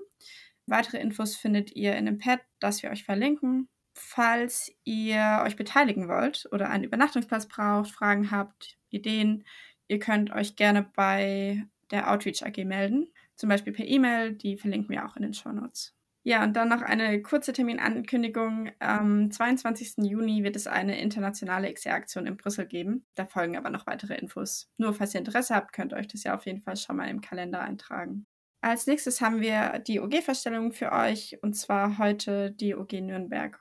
Weitere 0.67 0.99
Infos 0.99 1.37
findet 1.37 1.75
ihr 1.75 1.97
in 1.97 2.07
dem 2.07 2.19
Pad, 2.19 2.41
das 2.61 2.83
wir 2.83 2.91
euch 2.91 3.05
verlinken. 3.05 3.69
Falls 3.97 4.73
ihr 4.85 5.43
euch 5.45 5.57
beteiligen 5.57 6.09
wollt 6.09 6.49
oder 6.51 6.71
einen 6.71 6.85
Übernachtungsplatz 6.85 7.47
braucht, 7.47 7.91
Fragen 7.91 8.31
habt, 8.31 8.79
Ideen, 8.91 9.45
Ihr 9.89 9.99
könnt 9.99 10.31
euch 10.33 10.57
gerne 10.57 10.83
bei 10.83 11.65
der 11.91 12.11
Outreach 12.11 12.45
AG 12.45 12.65
melden, 12.65 13.09
zum 13.37 13.49
Beispiel 13.49 13.73
per 13.73 13.87
E-Mail, 13.87 14.33
die 14.33 14.57
verlinken 14.57 14.91
wir 14.91 15.05
auch 15.05 15.17
in 15.17 15.23
den 15.23 15.35
Show 15.35 15.53
Notes. 15.53 15.95
Ja, 16.27 16.43
und 16.43 16.55
dann 16.55 16.71
noch 16.71 16.81
eine 16.81 17.21
kurze 17.21 17.53
Terminankündigung. 17.53 18.71
Am 18.79 19.31
22. 19.31 20.05
Juni 20.09 20.43
wird 20.43 20.57
es 20.57 20.67
eine 20.67 20.99
internationale 20.99 21.71
XR-Aktion 21.71 22.27
in 22.27 22.39
Brüssel 22.39 22.67
geben. 22.67 23.05
Da 23.15 23.27
folgen 23.27 23.59
aber 23.59 23.69
noch 23.69 23.87
weitere 23.87 24.15
Infos. 24.15 24.71
Nur 24.79 24.95
falls 24.95 25.13
ihr 25.13 25.19
Interesse 25.19 25.55
habt, 25.55 25.75
könnt 25.75 25.93
ihr 25.93 25.99
euch 25.99 26.09
das 26.09 26.25
ja 26.25 26.35
auf 26.35 26.47
jeden 26.47 26.63
Fall 26.63 26.79
schon 26.79 26.97
mal 26.97 27.11
im 27.11 27.21
Kalender 27.21 27.61
eintragen. 27.61 28.27
Als 28.63 28.87
nächstes 28.87 29.21
haben 29.21 29.43
wir 29.43 29.81
die 29.81 30.01
OG-Verstellung 30.01 30.73
für 30.73 30.93
euch 30.93 31.37
und 31.43 31.53
zwar 31.53 31.99
heute 31.99 32.53
die 32.53 32.75
OG 32.75 33.03
Nürnberg. 33.03 33.61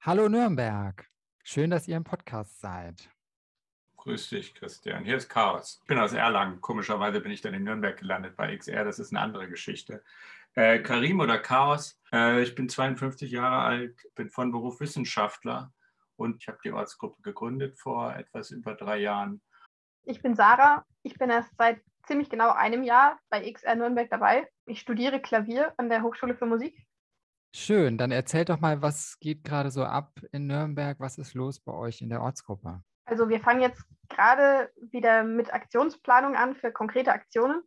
Hallo 0.00 0.28
Nürnberg. 0.28 1.08
Schön, 1.44 1.70
dass 1.70 1.86
ihr 1.86 1.96
im 1.96 2.02
Podcast 2.02 2.60
seid. 2.60 3.08
Grüß 4.06 4.28
dich, 4.28 4.54
Christian. 4.54 5.04
Hier 5.04 5.16
ist 5.16 5.28
Chaos. 5.28 5.80
Ich 5.82 5.88
bin 5.88 5.98
aus 5.98 6.12
Erlangen. 6.12 6.60
Komischerweise 6.60 7.20
bin 7.20 7.32
ich 7.32 7.40
dann 7.40 7.54
in 7.54 7.64
Nürnberg 7.64 7.98
gelandet 7.98 8.36
bei 8.36 8.56
XR. 8.56 8.84
Das 8.84 9.00
ist 9.00 9.12
eine 9.12 9.20
andere 9.20 9.48
Geschichte. 9.48 10.04
Äh, 10.54 10.78
Karim 10.78 11.18
oder 11.18 11.40
Chaos. 11.40 12.00
Äh, 12.12 12.40
ich 12.44 12.54
bin 12.54 12.68
52 12.68 13.32
Jahre 13.32 13.64
alt, 13.64 13.96
bin 14.14 14.30
von 14.30 14.52
Beruf 14.52 14.78
Wissenschaftler 14.78 15.72
und 16.14 16.40
ich 16.40 16.46
habe 16.46 16.58
die 16.62 16.70
Ortsgruppe 16.70 17.20
gegründet 17.22 17.80
vor 17.80 18.14
etwas 18.14 18.52
über 18.52 18.74
drei 18.74 18.98
Jahren. 18.98 19.42
Ich 20.04 20.22
bin 20.22 20.36
Sarah. 20.36 20.84
Ich 21.02 21.18
bin 21.18 21.28
erst 21.28 21.50
seit 21.58 21.82
ziemlich 22.06 22.30
genau 22.30 22.50
einem 22.52 22.84
Jahr 22.84 23.18
bei 23.28 23.50
XR 23.50 23.74
Nürnberg 23.74 24.08
dabei. 24.08 24.48
Ich 24.66 24.78
studiere 24.78 25.20
Klavier 25.20 25.74
an 25.78 25.88
der 25.88 26.04
Hochschule 26.04 26.36
für 26.36 26.46
Musik. 26.46 26.86
Schön, 27.52 27.98
dann 27.98 28.12
erzählt 28.12 28.50
doch 28.50 28.60
mal, 28.60 28.80
was 28.82 29.18
geht 29.18 29.42
gerade 29.42 29.72
so 29.72 29.82
ab 29.82 30.12
in 30.30 30.46
Nürnberg? 30.46 31.00
Was 31.00 31.18
ist 31.18 31.34
los 31.34 31.58
bei 31.58 31.72
euch 31.72 32.02
in 32.02 32.08
der 32.08 32.22
Ortsgruppe? 32.22 32.84
Also 33.06 33.28
wir 33.28 33.40
fangen 33.40 33.60
jetzt 33.60 33.82
gerade 34.08 34.70
wieder 34.90 35.22
mit 35.22 35.52
Aktionsplanung 35.52 36.36
an 36.36 36.54
für 36.54 36.72
konkrete 36.72 37.12
Aktionen. 37.12 37.62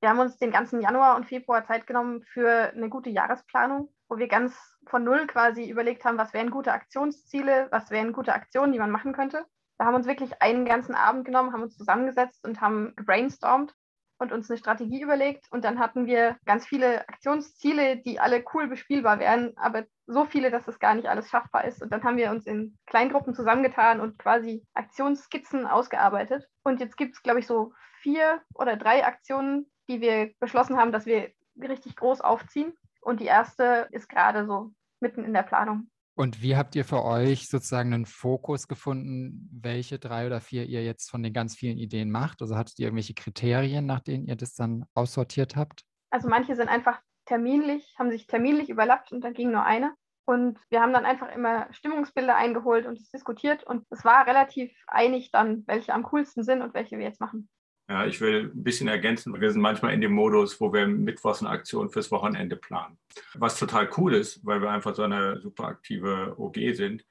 Wir 0.00 0.08
haben 0.08 0.20
uns 0.20 0.38
den 0.38 0.50
ganzen 0.50 0.80
Januar 0.80 1.16
und 1.16 1.26
Februar 1.26 1.64
Zeit 1.64 1.86
genommen 1.86 2.22
für 2.22 2.72
eine 2.72 2.88
gute 2.88 3.10
Jahresplanung, 3.10 3.92
wo 4.08 4.18
wir 4.18 4.28
ganz 4.28 4.54
von 4.86 5.04
Null 5.04 5.26
quasi 5.26 5.68
überlegt 5.68 6.04
haben, 6.04 6.18
was 6.18 6.32
wären 6.32 6.50
gute 6.50 6.72
Aktionsziele, 6.72 7.68
was 7.70 7.90
wären 7.90 8.12
gute 8.12 8.32
Aktionen, 8.32 8.72
die 8.72 8.78
man 8.78 8.90
machen 8.90 9.12
könnte. 9.12 9.44
Da 9.78 9.84
haben 9.84 9.94
wir 9.94 9.98
uns 9.98 10.06
wirklich 10.06 10.40
einen 10.40 10.64
ganzen 10.64 10.94
Abend 10.94 11.24
genommen, 11.24 11.52
haben 11.52 11.62
uns 11.62 11.76
zusammengesetzt 11.76 12.44
und 12.44 12.60
haben 12.60 12.94
gebrainstormt 12.96 13.74
und 14.18 14.32
uns 14.32 14.50
eine 14.50 14.58
Strategie 14.58 15.02
überlegt. 15.02 15.46
Und 15.50 15.64
dann 15.64 15.78
hatten 15.78 16.06
wir 16.06 16.36
ganz 16.44 16.66
viele 16.66 17.08
Aktionsziele, 17.08 17.98
die 17.98 18.20
alle 18.20 18.44
cool 18.54 18.68
bespielbar 18.68 19.18
wären, 19.18 19.56
aber 19.56 19.84
so 20.06 20.24
viele, 20.24 20.50
dass 20.50 20.68
es 20.68 20.78
gar 20.78 20.94
nicht 20.94 21.08
alles 21.08 21.28
schaffbar 21.28 21.64
ist. 21.64 21.82
Und 21.82 21.90
dann 21.90 22.04
haben 22.04 22.16
wir 22.16 22.30
uns 22.30 22.46
in 22.46 22.76
Kleingruppen 22.86 23.34
zusammengetan 23.34 24.00
und 24.00 24.18
quasi 24.18 24.64
Aktionsskizzen 24.74 25.66
ausgearbeitet. 25.66 26.48
Und 26.62 26.80
jetzt 26.80 26.96
gibt 26.96 27.14
es, 27.14 27.22
glaube 27.22 27.40
ich, 27.40 27.46
so 27.46 27.72
vier 28.00 28.40
oder 28.54 28.76
drei 28.76 29.04
Aktionen, 29.04 29.70
die 29.88 30.00
wir 30.00 30.32
beschlossen 30.38 30.76
haben, 30.76 30.92
dass 30.92 31.06
wir 31.06 31.30
richtig 31.60 31.96
groß 31.96 32.20
aufziehen. 32.20 32.72
Und 33.00 33.20
die 33.20 33.26
erste 33.26 33.88
ist 33.90 34.08
gerade 34.08 34.46
so 34.46 34.72
mitten 35.00 35.24
in 35.24 35.34
der 35.34 35.42
Planung. 35.42 35.90
Und 36.16 36.40
wie 36.40 36.56
habt 36.56 36.74
ihr 36.74 36.86
für 36.86 37.04
euch 37.04 37.50
sozusagen 37.50 37.92
einen 37.92 38.06
Fokus 38.06 38.68
gefunden, 38.68 39.50
welche 39.52 39.98
drei 39.98 40.26
oder 40.26 40.40
vier 40.40 40.64
ihr 40.64 40.82
jetzt 40.82 41.10
von 41.10 41.22
den 41.22 41.34
ganz 41.34 41.54
vielen 41.54 41.76
Ideen 41.76 42.10
macht? 42.10 42.40
Also 42.40 42.56
hattet 42.56 42.78
ihr 42.78 42.86
irgendwelche 42.86 43.12
Kriterien, 43.12 43.84
nach 43.84 44.00
denen 44.00 44.26
ihr 44.26 44.36
das 44.36 44.54
dann 44.54 44.86
aussortiert 44.94 45.56
habt? 45.56 45.84
Also 46.10 46.28
manche 46.30 46.56
sind 46.56 46.68
einfach 46.68 47.02
terminlich, 47.26 47.94
haben 47.98 48.10
sich 48.10 48.26
terminlich 48.26 48.70
überlappt 48.70 49.12
und 49.12 49.20
dann 49.22 49.34
ging 49.34 49.52
nur 49.52 49.64
eine. 49.64 49.92
Und 50.24 50.58
wir 50.70 50.80
haben 50.80 50.94
dann 50.94 51.04
einfach 51.04 51.28
immer 51.34 51.70
Stimmungsbilder 51.72 52.34
eingeholt 52.34 52.86
und 52.86 52.98
es 52.98 53.10
diskutiert. 53.10 53.64
Und 53.64 53.84
es 53.90 54.02
war 54.02 54.26
relativ 54.26 54.72
einig 54.86 55.30
dann, 55.32 55.64
welche 55.66 55.92
am 55.92 56.02
coolsten 56.04 56.44
sind 56.44 56.62
und 56.62 56.72
welche 56.72 56.96
wir 56.96 57.04
jetzt 57.04 57.20
machen. 57.20 57.48
Ja, 57.88 58.04
ich 58.04 58.20
will 58.20 58.50
ein 58.52 58.64
bisschen 58.64 58.88
ergänzen. 58.88 59.40
Wir 59.40 59.52
sind 59.52 59.60
manchmal 59.60 59.94
in 59.94 60.00
dem 60.00 60.12
Modus, 60.12 60.60
wo 60.60 60.72
wir 60.72 60.88
mittwochs 60.88 61.40
eine 61.40 61.50
Aktion 61.50 61.88
fürs 61.88 62.10
Wochenende 62.10 62.56
planen. 62.56 62.98
Was 63.34 63.58
total 63.58 63.88
cool 63.96 64.14
ist, 64.14 64.44
weil 64.44 64.60
wir 64.60 64.70
einfach 64.70 64.94
so 64.94 65.02
eine 65.02 65.40
super 65.40 65.66
aktive 65.66 66.34
OG 66.36 66.56
sind. 66.72 67.04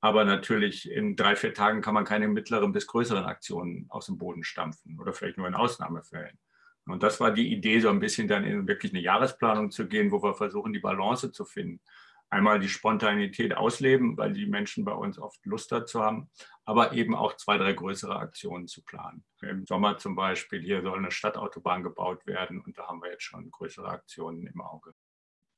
Aber 0.00 0.24
natürlich 0.24 0.90
in 0.90 1.16
drei, 1.16 1.36
vier 1.36 1.52
Tagen 1.52 1.82
kann 1.82 1.94
man 1.94 2.04
keine 2.04 2.28
mittleren 2.28 2.72
bis 2.72 2.86
größeren 2.86 3.24
Aktionen 3.24 3.86
aus 3.90 4.06
dem 4.06 4.16
Boden 4.16 4.42
stampfen 4.42 4.98
oder 4.98 5.12
vielleicht 5.12 5.36
nur 5.36 5.46
in 5.46 5.54
Ausnahmefällen. 5.54 6.38
Und 6.86 7.02
das 7.02 7.20
war 7.20 7.30
die 7.30 7.52
Idee, 7.52 7.78
so 7.80 7.90
ein 7.90 8.00
bisschen 8.00 8.26
dann 8.26 8.44
in 8.44 8.66
wirklich 8.66 8.92
eine 8.92 9.02
Jahresplanung 9.02 9.70
zu 9.70 9.86
gehen, 9.86 10.10
wo 10.10 10.22
wir 10.22 10.34
versuchen, 10.34 10.72
die 10.72 10.80
Balance 10.80 11.30
zu 11.30 11.44
finden 11.44 11.80
einmal 12.32 12.58
die 12.58 12.68
Spontanität 12.68 13.54
ausleben, 13.54 14.16
weil 14.16 14.32
die 14.32 14.46
Menschen 14.46 14.84
bei 14.84 14.92
uns 14.92 15.18
oft 15.18 15.44
Lust 15.44 15.70
dazu 15.70 16.02
haben, 16.02 16.30
aber 16.64 16.92
eben 16.92 17.14
auch 17.14 17.36
zwei, 17.36 17.58
drei 17.58 17.74
größere 17.74 18.16
Aktionen 18.16 18.66
zu 18.66 18.82
planen. 18.82 19.22
Im 19.42 19.66
Sommer 19.66 19.98
zum 19.98 20.16
Beispiel, 20.16 20.62
hier 20.62 20.82
soll 20.82 20.98
eine 20.98 21.10
Stadtautobahn 21.10 21.82
gebaut 21.82 22.26
werden 22.26 22.60
und 22.62 22.78
da 22.78 22.86
haben 22.88 23.02
wir 23.02 23.10
jetzt 23.10 23.24
schon 23.24 23.50
größere 23.50 23.88
Aktionen 23.88 24.46
im 24.46 24.60
Auge. 24.62 24.94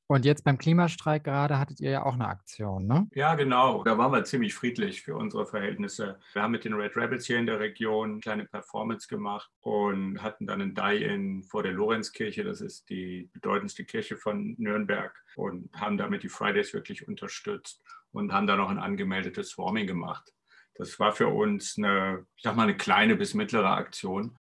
Und 0.07 0.23
jetzt 0.23 0.43
beim 0.43 0.59
Klimastreik 0.59 1.23
gerade 1.23 1.57
hattet 1.57 1.79
ihr 1.79 1.89
ja 1.89 2.05
auch 2.05 2.13
eine 2.13 2.27
Aktion, 2.27 2.85
ne? 2.85 3.07
Ja, 3.15 3.33
genau. 3.33 3.83
Da 3.83 3.97
waren 3.97 4.11
wir 4.11 4.23
ziemlich 4.23 4.53
friedlich 4.53 5.01
für 5.01 5.15
unsere 5.15 5.47
Verhältnisse. 5.47 6.19
Wir 6.33 6.43
haben 6.43 6.51
mit 6.51 6.63
den 6.63 6.73
Red 6.73 6.95
Rebels 6.95 7.25
hier 7.25 7.39
in 7.39 7.47
der 7.47 7.59
Region 7.59 8.11
eine 8.11 8.19
kleine 8.19 8.45
Performance 8.45 9.07
gemacht 9.07 9.49
und 9.61 10.21
hatten 10.21 10.45
dann 10.45 10.61
ein 10.61 10.75
Die-In 10.75 11.43
vor 11.43 11.63
der 11.63 11.71
Lorenzkirche. 11.71 12.43
Das 12.43 12.61
ist 12.61 12.87
die 12.89 13.31
bedeutendste 13.33 13.83
Kirche 13.83 14.15
von 14.15 14.53
Nürnberg 14.59 15.11
und 15.37 15.69
haben 15.73 15.97
damit 15.97 16.21
die 16.21 16.29
Fridays 16.29 16.73
wirklich 16.73 17.07
unterstützt 17.07 17.81
und 18.11 18.31
haben 18.31 18.45
da 18.45 18.55
noch 18.55 18.69
ein 18.69 18.79
angemeldetes 18.79 19.49
Swarming 19.49 19.87
gemacht. 19.87 20.31
Das 20.75 20.99
war 20.99 21.13
für 21.13 21.29
uns 21.29 21.77
eine, 21.77 22.27
ich 22.35 22.43
sag 22.43 22.55
mal, 22.55 22.63
eine 22.63 22.77
kleine 22.77 23.15
bis 23.15 23.33
mittlere 23.33 23.71
Aktion. 23.71 24.37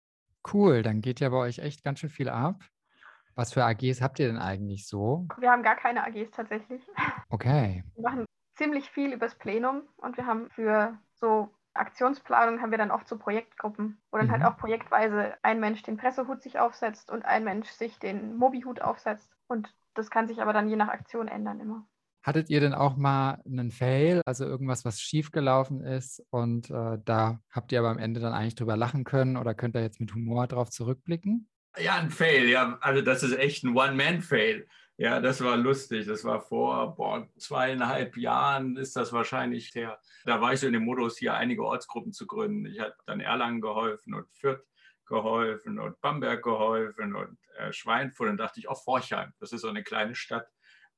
Cool, 0.51 0.83
dann 0.83 1.03
geht 1.03 1.21
ja 1.21 1.29
bei 1.29 1.37
euch 1.37 1.59
echt 1.59 1.85
ganz 1.85 2.01
schön 2.01 2.09
viel 2.09 2.31
ab. 2.31 2.65
Was 3.35 3.53
für 3.53 3.65
AGs 3.65 4.01
habt 4.01 4.19
ihr 4.19 4.27
denn 4.27 4.39
eigentlich 4.39 4.87
so? 4.87 5.27
Wir 5.39 5.51
haben 5.51 5.63
gar 5.63 5.77
keine 5.77 6.05
AGs 6.05 6.31
tatsächlich. 6.33 6.83
Okay. 7.33 7.85
Wir 7.95 8.03
machen 8.03 8.25
ziemlich 8.57 8.91
viel 8.91 9.13
übers 9.13 9.37
Plenum 9.37 9.83
und 9.97 10.17
wir 10.17 10.27
haben 10.27 10.51
für 10.51 10.99
so 11.15 11.49
Aktionsplanung 11.75 12.61
haben 12.61 12.73
wir 12.73 12.79
dann 12.79 12.91
oft 12.91 13.07
so 13.07 13.17
Projektgruppen, 13.17 14.01
wo 14.11 14.19
dann 14.19 14.31
halt 14.31 14.41
mhm. 14.41 14.45
halt 14.45 14.55
auch 14.55 14.59
projektweise 14.59 15.35
ein 15.43 15.61
Mensch 15.61 15.83
den 15.83 15.97
Pressehut 15.97 16.43
sich 16.43 16.59
aufsetzt 16.59 17.11
und 17.11 17.25
ein 17.25 17.45
Mensch 17.45 17.69
sich 17.71 17.99
den 17.99 18.37
Mobi-Hut 18.37 18.83
aufsetzt. 18.83 19.31
Und 19.47 19.73
das 19.95 20.11
kann 20.11 20.29
sich 20.29 20.43
aber 20.43 20.53
dann 20.53 20.69
je 20.69 20.77
nach 20.77 20.89
Aktion 20.89 21.29
ändern 21.29 21.61
immer. 21.61 21.87
Hattet 22.23 22.51
ihr 22.51 22.61
denn 22.61 22.75
auch 22.75 22.97
mal 22.97 23.41
einen 23.47 23.71
Fail, 23.71 24.21
also 24.27 24.45
irgendwas, 24.45 24.85
was 24.85 25.01
schiefgelaufen 25.01 25.81
ist 25.81 26.23
und 26.29 26.69
äh, 26.69 26.99
da 27.03 27.41
habt 27.51 27.73
ihr 27.73 27.79
aber 27.79 27.89
am 27.89 27.99
Ende 27.99 28.21
dann 28.21 28.35
eigentlich 28.35 28.57
drüber 28.57 28.77
lachen 28.77 29.05
können 29.05 29.39
oder 29.39 29.55
könnt 29.55 29.75
ihr 29.75 29.81
jetzt 29.81 30.01
mit 30.01 30.15
Humor 30.15 30.47
drauf 30.47 30.69
zurückblicken? 30.69 31.49
Ja, 31.79 31.97
ein 31.97 32.11
Fail, 32.11 32.49
ja. 32.49 32.79
Also 32.81 33.01
das 33.01 33.23
ist 33.23 33.37
echt 33.39 33.65
ein 33.65 33.77
One-Man-Fail. 33.77 34.67
Ja, 34.97 35.21
das 35.21 35.43
war 35.43 35.57
lustig. 35.57 36.07
Das 36.07 36.25
war 36.25 36.41
vor 36.41 36.95
boah, 36.95 37.29
zweieinhalb 37.39 38.17
Jahren 38.17 38.77
ist 38.77 38.97
das 38.97 39.13
wahrscheinlich 39.13 39.75
her. 39.75 39.99
Da 40.25 40.41
war 40.41 40.53
ich 40.53 40.61
so 40.61 40.67
in 40.67 40.73
dem 40.73 40.85
Modus, 40.85 41.17
hier 41.17 41.35
einige 41.35 41.65
Ortsgruppen 41.65 42.13
zu 42.13 42.27
gründen. 42.27 42.67
Ich 42.67 42.81
hatte 42.81 42.97
dann 43.07 43.21
Erlangen 43.21 43.61
geholfen 43.61 44.15
und 44.15 44.29
Fürth 44.33 44.67
geholfen 45.07 45.79
und 45.79 46.01
Bamberg 46.01 46.43
geholfen 46.43 47.15
und 47.15 47.39
äh, 47.57 47.73
Schweinfurt. 47.73 48.29
Und 48.31 48.37
dachte 48.37 48.61
ich, 48.61 48.69
auch 48.69 48.79
oh, 48.79 48.85
Forchheim, 48.85 49.33
das 49.39 49.53
ist 49.53 49.63
so 49.63 49.69
eine 49.69 49.83
kleine 49.83 50.15
Stadt. 50.15 50.49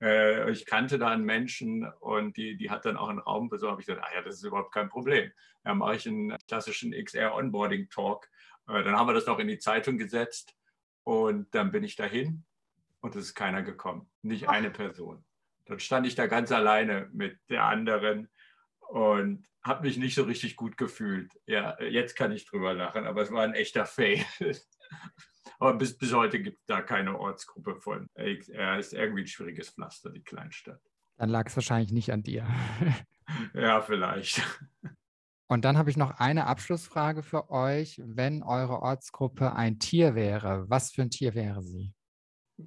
Äh, 0.00 0.50
ich 0.50 0.66
kannte 0.66 0.98
da 0.98 1.08
einen 1.08 1.24
Menschen 1.24 1.86
und 2.00 2.36
die, 2.36 2.56
die 2.56 2.70
hat 2.70 2.86
dann 2.86 2.96
auch 2.96 3.08
einen 3.08 3.20
Raum 3.20 3.48
besorgt. 3.48 3.80
Ich 3.80 3.86
dachte, 3.86 4.02
ah 4.02 4.14
ja, 4.14 4.22
das 4.22 4.36
ist 4.36 4.44
überhaupt 4.44 4.72
kein 4.72 4.88
Problem. 4.88 5.30
Da 5.64 5.74
mache 5.74 5.96
ich 5.96 6.08
einen 6.08 6.36
klassischen 6.48 6.92
XR-Onboarding-Talk. 6.92 8.28
Äh, 8.68 8.82
dann 8.82 8.96
haben 8.96 9.06
wir 9.06 9.14
das 9.14 9.26
noch 9.26 9.38
in 9.38 9.48
die 9.48 9.58
Zeitung 9.58 9.96
gesetzt 9.96 10.56
und 11.04 11.54
dann 11.54 11.72
bin 11.72 11.84
ich 11.84 11.96
dahin 11.96 12.44
und 13.00 13.16
es 13.16 13.26
ist 13.26 13.34
keiner 13.34 13.62
gekommen, 13.62 14.08
nicht 14.22 14.48
eine 14.48 14.70
Person. 14.70 15.24
Dann 15.66 15.80
stand 15.80 16.06
ich 16.06 16.14
da 16.14 16.26
ganz 16.26 16.52
alleine 16.52 17.08
mit 17.12 17.38
der 17.48 17.64
anderen 17.64 18.28
und 18.88 19.46
habe 19.62 19.86
mich 19.86 19.96
nicht 19.96 20.14
so 20.14 20.24
richtig 20.24 20.56
gut 20.56 20.76
gefühlt. 20.76 21.32
Ja, 21.46 21.80
jetzt 21.82 22.16
kann 22.16 22.32
ich 22.32 22.46
drüber 22.46 22.74
lachen, 22.74 23.06
aber 23.06 23.22
es 23.22 23.30
war 23.30 23.42
ein 23.42 23.54
echter 23.54 23.86
Fail. 23.86 24.24
aber 25.58 25.74
bis, 25.74 25.96
bis 25.96 26.12
heute 26.12 26.40
gibt 26.40 26.58
es 26.58 26.66
da 26.66 26.82
keine 26.82 27.18
Ortsgruppe 27.18 27.76
von. 27.76 28.08
Er 28.14 28.78
ist 28.78 28.92
irgendwie 28.92 29.22
ein 29.22 29.28
schwieriges 29.28 29.70
Pflaster, 29.70 30.10
die 30.10 30.22
Kleinstadt. 30.22 30.80
Dann 31.16 31.28
lag 31.28 31.46
es 31.46 31.56
wahrscheinlich 31.56 31.92
nicht 31.92 32.12
an 32.12 32.22
dir. 32.22 32.46
ja, 33.54 33.80
vielleicht. 33.80 34.42
Und 35.52 35.66
dann 35.66 35.76
habe 35.76 35.90
ich 35.90 35.98
noch 35.98 36.18
eine 36.18 36.46
Abschlussfrage 36.46 37.22
für 37.22 37.50
euch. 37.50 38.00
Wenn 38.02 38.42
eure 38.42 38.80
Ortsgruppe 38.80 39.54
ein 39.54 39.78
Tier 39.78 40.14
wäre, 40.14 40.64
was 40.70 40.92
für 40.92 41.02
ein 41.02 41.10
Tier 41.10 41.34
wäre 41.34 41.62
sie? 41.62 41.92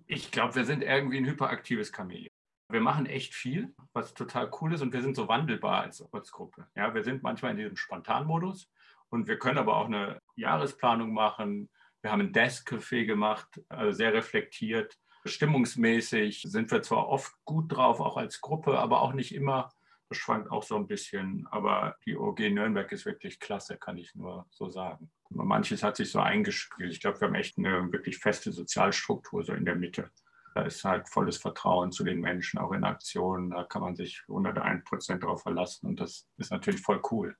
Ich 0.06 0.30
glaube, 0.30 0.54
wir 0.54 0.66
sind 0.66 0.84
irgendwie 0.84 1.18
ein 1.18 1.26
hyperaktives 1.26 1.92
Chamäleon. 1.92 2.30
Wir 2.70 2.82
machen 2.82 3.08
echt 3.08 3.34
viel, 3.34 3.74
was 3.94 4.14
total 4.14 4.52
cool 4.62 4.76
ist 4.76 4.84
und 4.84 4.94
wir 4.94 5.02
sind 5.02 5.16
so 5.16 5.28
wandelbar 5.28 5.82
als 5.82 6.00
Ortsgruppe. 6.14 6.68
Ja, 6.76 6.94
wir 6.94 7.04
sind 7.04 7.24
manchmal 7.24 7.54
in 7.54 7.58
diesem 7.58 7.76
Spontanmodus 7.76 8.72
und 9.10 9.28
wir 9.28 9.40
können 9.40 9.58
aber 9.58 9.78
auch 9.78 9.88
eine 9.88 10.22
Jahresplanung 10.36 11.12
machen. 11.12 11.72
Wir 12.04 12.12
haben 12.12 12.22
ein 12.22 12.34
Desk-Café 12.34 13.08
gemacht, 13.08 13.64
also 13.68 13.94
sehr 13.94 14.14
reflektiert. 14.14 14.96
Stimmungsmäßig 15.26 16.44
sind 16.44 16.70
wir 16.70 16.84
zwar 16.84 17.08
oft 17.08 17.34
gut 17.46 17.76
drauf, 17.76 18.00
auch 18.00 18.16
als 18.16 18.42
Gruppe, 18.42 18.78
aber 18.78 19.02
auch 19.02 19.14
nicht 19.14 19.34
immer 19.34 19.72
schwankt 20.12 20.52
auch 20.52 20.64
so 20.64 20.76
ein 20.76 20.88
bisschen, 20.88 21.48
aber 21.52 21.96
die 22.06 22.16
OG 22.16 22.52
Nürnberg 22.52 22.92
ist 22.92 23.06
wirklich 23.06 23.40
klasse, 23.40 23.78
kann 23.78 23.98
ich 23.98 24.14
nur 24.16 24.46
so 24.50 24.70
sagen. 24.70 25.12
Manches 25.30 25.84
hat 25.84 25.96
sich 25.96 26.12
so 26.12 26.20
eingespielt. 26.20 26.92
Ich 26.92 27.02
glaube, 27.02 27.20
wir 27.20 27.28
haben 27.28 27.36
echt 27.36 27.58
eine 27.58 27.92
wirklich 27.92 28.18
feste 28.18 28.52
Sozialstruktur 28.52 29.44
so 29.44 29.54
in 29.54 29.66
der 29.66 29.76
Mitte. 29.76 30.12
Da 30.54 30.62
ist 30.62 30.86
halt 30.86 31.10
volles 31.10 31.38
Vertrauen 31.38 31.92
zu 31.92 32.04
den 32.04 32.22
Menschen, 32.22 32.60
auch 32.60 32.72
in 32.72 32.86
Aktionen. 32.86 33.50
Da 33.50 33.66
kann 33.66 33.82
man 33.82 33.96
sich 33.96 34.24
101 34.30 34.86
Prozent 34.86 35.24
darauf 35.24 35.42
verlassen 35.42 35.88
und 35.88 36.00
das 36.00 36.28
ist 36.38 36.52
natürlich 36.52 36.82
voll 36.82 37.02
cool. 37.12 37.36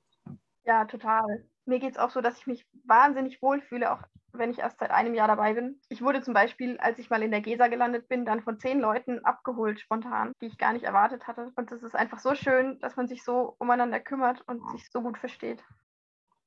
Ja, 0.64 0.84
total. 0.84 1.46
Mir 1.66 1.80
geht 1.80 1.92
es 1.92 1.98
auch 1.98 2.10
so, 2.10 2.20
dass 2.20 2.38
ich 2.38 2.46
mich 2.46 2.64
wahnsinnig 2.84 3.42
wohlfühle, 3.42 3.92
auch 3.92 4.00
wenn 4.32 4.50
ich 4.50 4.60
erst 4.60 4.78
seit 4.78 4.90
einem 4.90 5.14
Jahr 5.14 5.28
dabei 5.28 5.54
bin. 5.54 5.80
Ich 5.88 6.00
wurde 6.00 6.22
zum 6.22 6.32
Beispiel, 6.32 6.78
als 6.78 6.98
ich 6.98 7.10
mal 7.10 7.22
in 7.22 7.30
der 7.30 7.40
GESA 7.40 7.68
gelandet 7.68 8.08
bin, 8.08 8.24
dann 8.24 8.42
von 8.42 8.58
zehn 8.60 8.80
Leuten 8.80 9.24
abgeholt, 9.24 9.80
spontan, 9.80 10.32
die 10.40 10.46
ich 10.46 10.58
gar 10.58 10.72
nicht 10.72 10.84
erwartet 10.84 11.26
hatte. 11.26 11.52
Und 11.56 11.72
es 11.72 11.82
ist 11.82 11.96
einfach 11.96 12.20
so 12.20 12.34
schön, 12.34 12.78
dass 12.80 12.96
man 12.96 13.08
sich 13.08 13.24
so 13.24 13.56
umeinander 13.58 13.98
kümmert 13.98 14.42
und 14.46 14.68
sich 14.70 14.88
so 14.92 15.02
gut 15.02 15.18
versteht. 15.18 15.62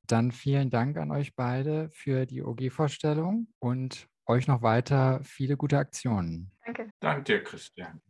Dann 0.08 0.32
vielen 0.32 0.70
Dank 0.70 0.98
an 0.98 1.12
euch 1.12 1.36
beide 1.36 1.90
für 1.90 2.26
die 2.26 2.42
OG-Vorstellung 2.42 3.48
und 3.60 4.08
euch 4.26 4.48
noch 4.48 4.62
weiter 4.62 5.20
viele 5.24 5.58
gute 5.58 5.78
Aktionen. 5.78 6.52
Danke. 6.66 6.90
Danke 7.00 7.24
dir, 7.24 7.44
Christian. 7.44 8.02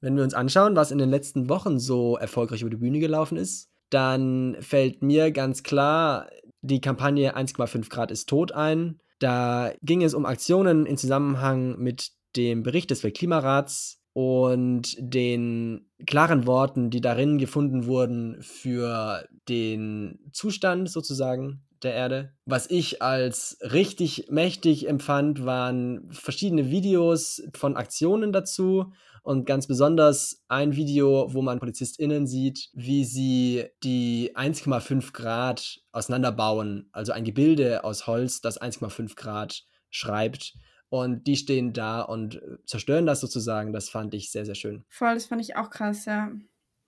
Wenn 0.00 0.16
wir 0.16 0.24
uns 0.24 0.34
anschauen, 0.34 0.76
was 0.76 0.90
in 0.90 0.98
den 0.98 1.08
letzten 1.08 1.48
Wochen 1.48 1.78
so 1.78 2.16
erfolgreich 2.16 2.60
über 2.60 2.70
die 2.70 2.76
Bühne 2.76 2.98
gelaufen 2.98 3.36
ist, 3.36 3.70
dann 3.90 4.56
fällt 4.60 5.02
mir 5.02 5.30
ganz 5.30 5.62
klar 5.62 6.28
die 6.62 6.80
Kampagne 6.80 7.36
1,5 7.36 7.88
Grad 7.88 8.10
ist 8.10 8.28
tot 8.28 8.52
ein. 8.52 9.00
Da 9.18 9.72
ging 9.82 10.02
es 10.02 10.14
um 10.14 10.26
Aktionen 10.26 10.84
in 10.84 10.96
Zusammenhang 10.96 11.78
mit 11.78 12.10
dem 12.36 12.62
Bericht 12.62 12.90
des 12.90 13.02
Weltklimarats 13.02 14.00
und 14.12 14.96
den 14.98 15.90
klaren 16.06 16.46
Worten, 16.46 16.90
die 16.90 17.00
darin 17.00 17.38
gefunden 17.38 17.86
wurden 17.86 18.42
für 18.42 19.26
den 19.48 20.18
Zustand 20.32 20.90
sozusagen 20.90 21.66
der 21.82 21.94
Erde. 21.94 22.32
Was 22.46 22.70
ich 22.70 23.02
als 23.02 23.58
richtig 23.60 24.28
mächtig 24.30 24.88
empfand, 24.88 25.44
waren 25.44 26.10
verschiedene 26.10 26.70
Videos 26.70 27.42
von 27.54 27.76
Aktionen 27.76 28.32
dazu 28.32 28.92
und 29.26 29.44
ganz 29.44 29.66
besonders 29.66 30.44
ein 30.46 30.76
Video, 30.76 31.34
wo 31.34 31.42
man 31.42 31.58
PolizistInnen 31.58 32.28
sieht, 32.28 32.70
wie 32.74 33.04
sie 33.04 33.64
die 33.82 34.30
1,5 34.36 35.12
Grad 35.12 35.80
auseinanderbauen. 35.90 36.88
Also 36.92 37.10
ein 37.10 37.24
Gebilde 37.24 37.82
aus 37.82 38.06
Holz, 38.06 38.40
das 38.40 38.60
1,5 38.60 39.16
Grad 39.16 39.64
schreibt. 39.90 40.54
Und 40.90 41.26
die 41.26 41.34
stehen 41.34 41.72
da 41.72 42.02
und 42.02 42.40
zerstören 42.66 43.04
das 43.04 43.20
sozusagen. 43.20 43.72
Das 43.72 43.88
fand 43.88 44.14
ich 44.14 44.30
sehr, 44.30 44.46
sehr 44.46 44.54
schön. 44.54 44.84
Voll, 44.88 45.14
das 45.14 45.26
fand 45.26 45.40
ich 45.40 45.56
auch 45.56 45.70
krass, 45.70 46.04
ja. 46.04 46.30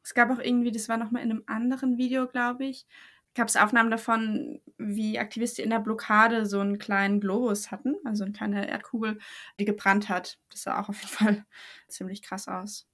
Es 0.04 0.14
gab 0.14 0.30
auch 0.30 0.38
irgendwie, 0.38 0.70
das 0.70 0.88
war 0.88 0.96
nochmal 0.96 1.24
in 1.24 1.32
einem 1.32 1.42
anderen 1.46 1.98
Video, 1.98 2.28
glaube 2.28 2.66
ich, 2.66 2.86
gab 3.38 3.48
es 3.48 3.56
Aufnahmen 3.56 3.90
davon, 3.90 4.60
wie 4.78 5.18
Aktivisten 5.18 5.64
in 5.64 5.70
der 5.70 5.78
Blockade 5.78 6.44
so 6.44 6.60
einen 6.60 6.78
kleinen 6.78 7.20
Globus 7.20 7.70
hatten, 7.70 7.94
also 8.04 8.24
eine 8.24 8.32
kleine 8.32 8.68
Erdkugel, 8.68 9.18
die 9.58 9.64
gebrannt 9.64 10.08
hat. 10.08 10.38
Das 10.50 10.62
sah 10.62 10.80
auch 10.80 10.88
auf 10.88 11.00
jeden 11.00 11.14
Fall 11.14 11.44
ziemlich 11.88 12.20
krass 12.20 12.48
aus. 12.48 12.86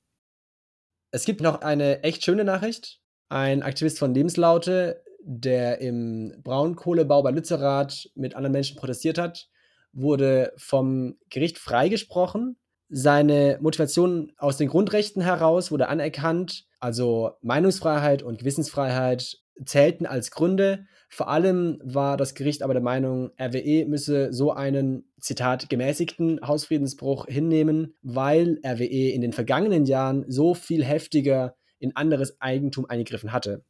Es 1.11 1.25
gibt 1.25 1.41
noch 1.41 1.63
eine 1.63 2.03
echt 2.03 2.25
schöne 2.25 2.45
Nachricht. 2.45 3.01
Ein 3.29 3.63
Aktivist 3.63 3.99
von 3.99 4.15
Lebenslaute, 4.15 5.03
der 5.21 5.81
im 5.81 6.35
Braunkohlebau 6.43 7.23
bei 7.23 7.31
Lützerath 7.31 8.11
mit 8.15 8.37
anderen 8.37 8.53
Menschen 8.53 8.77
protestiert 8.77 9.17
hat, 9.17 9.49
wurde 9.93 10.53
vom 10.57 11.17
Gericht 11.31 11.59
freigesprochen. 11.59 12.59
Seine 12.91 13.59
Motivation 13.63 14.33
aus 14.37 14.59
den 14.59 14.69
Grundrechten 14.69 15.23
heraus 15.23 15.71
wurde 15.71 15.89
anerkannt. 15.89 16.67
Also 16.81 17.33
Meinungsfreiheit 17.41 18.23
und 18.23 18.39
Gewissensfreiheit 18.41 19.44
zählten 19.65 20.07
als 20.07 20.31
Gründe. 20.31 20.87
Vor 21.09 21.29
allem 21.29 21.79
war 21.83 22.17
das 22.17 22.35
Gericht 22.35 22.63
aber 22.63 22.75
der 22.75 22.83
Meinung, 22.83 23.31
RWE 23.41 23.87
müsse 23.87 24.33
so 24.33 24.53
einen, 24.53 25.09
Zitat, 25.21 25.71
gemäßigten 25.71 26.41
Hausfriedensbruch 26.47 27.27
hinnehmen, 27.27 27.95
weil 28.03 28.61
RWE 28.65 29.11
in 29.11 29.21
den 29.21 29.33
vergangenen 29.33 29.87
Jahren 29.87 30.25
so 30.29 30.55
viel 30.55 30.85
heftiger 30.85 31.57
in 31.79 31.97
anderes 31.97 32.41
Eigentum 32.41 32.87
eingegriffen 32.87 33.33
hatte. 33.33 33.65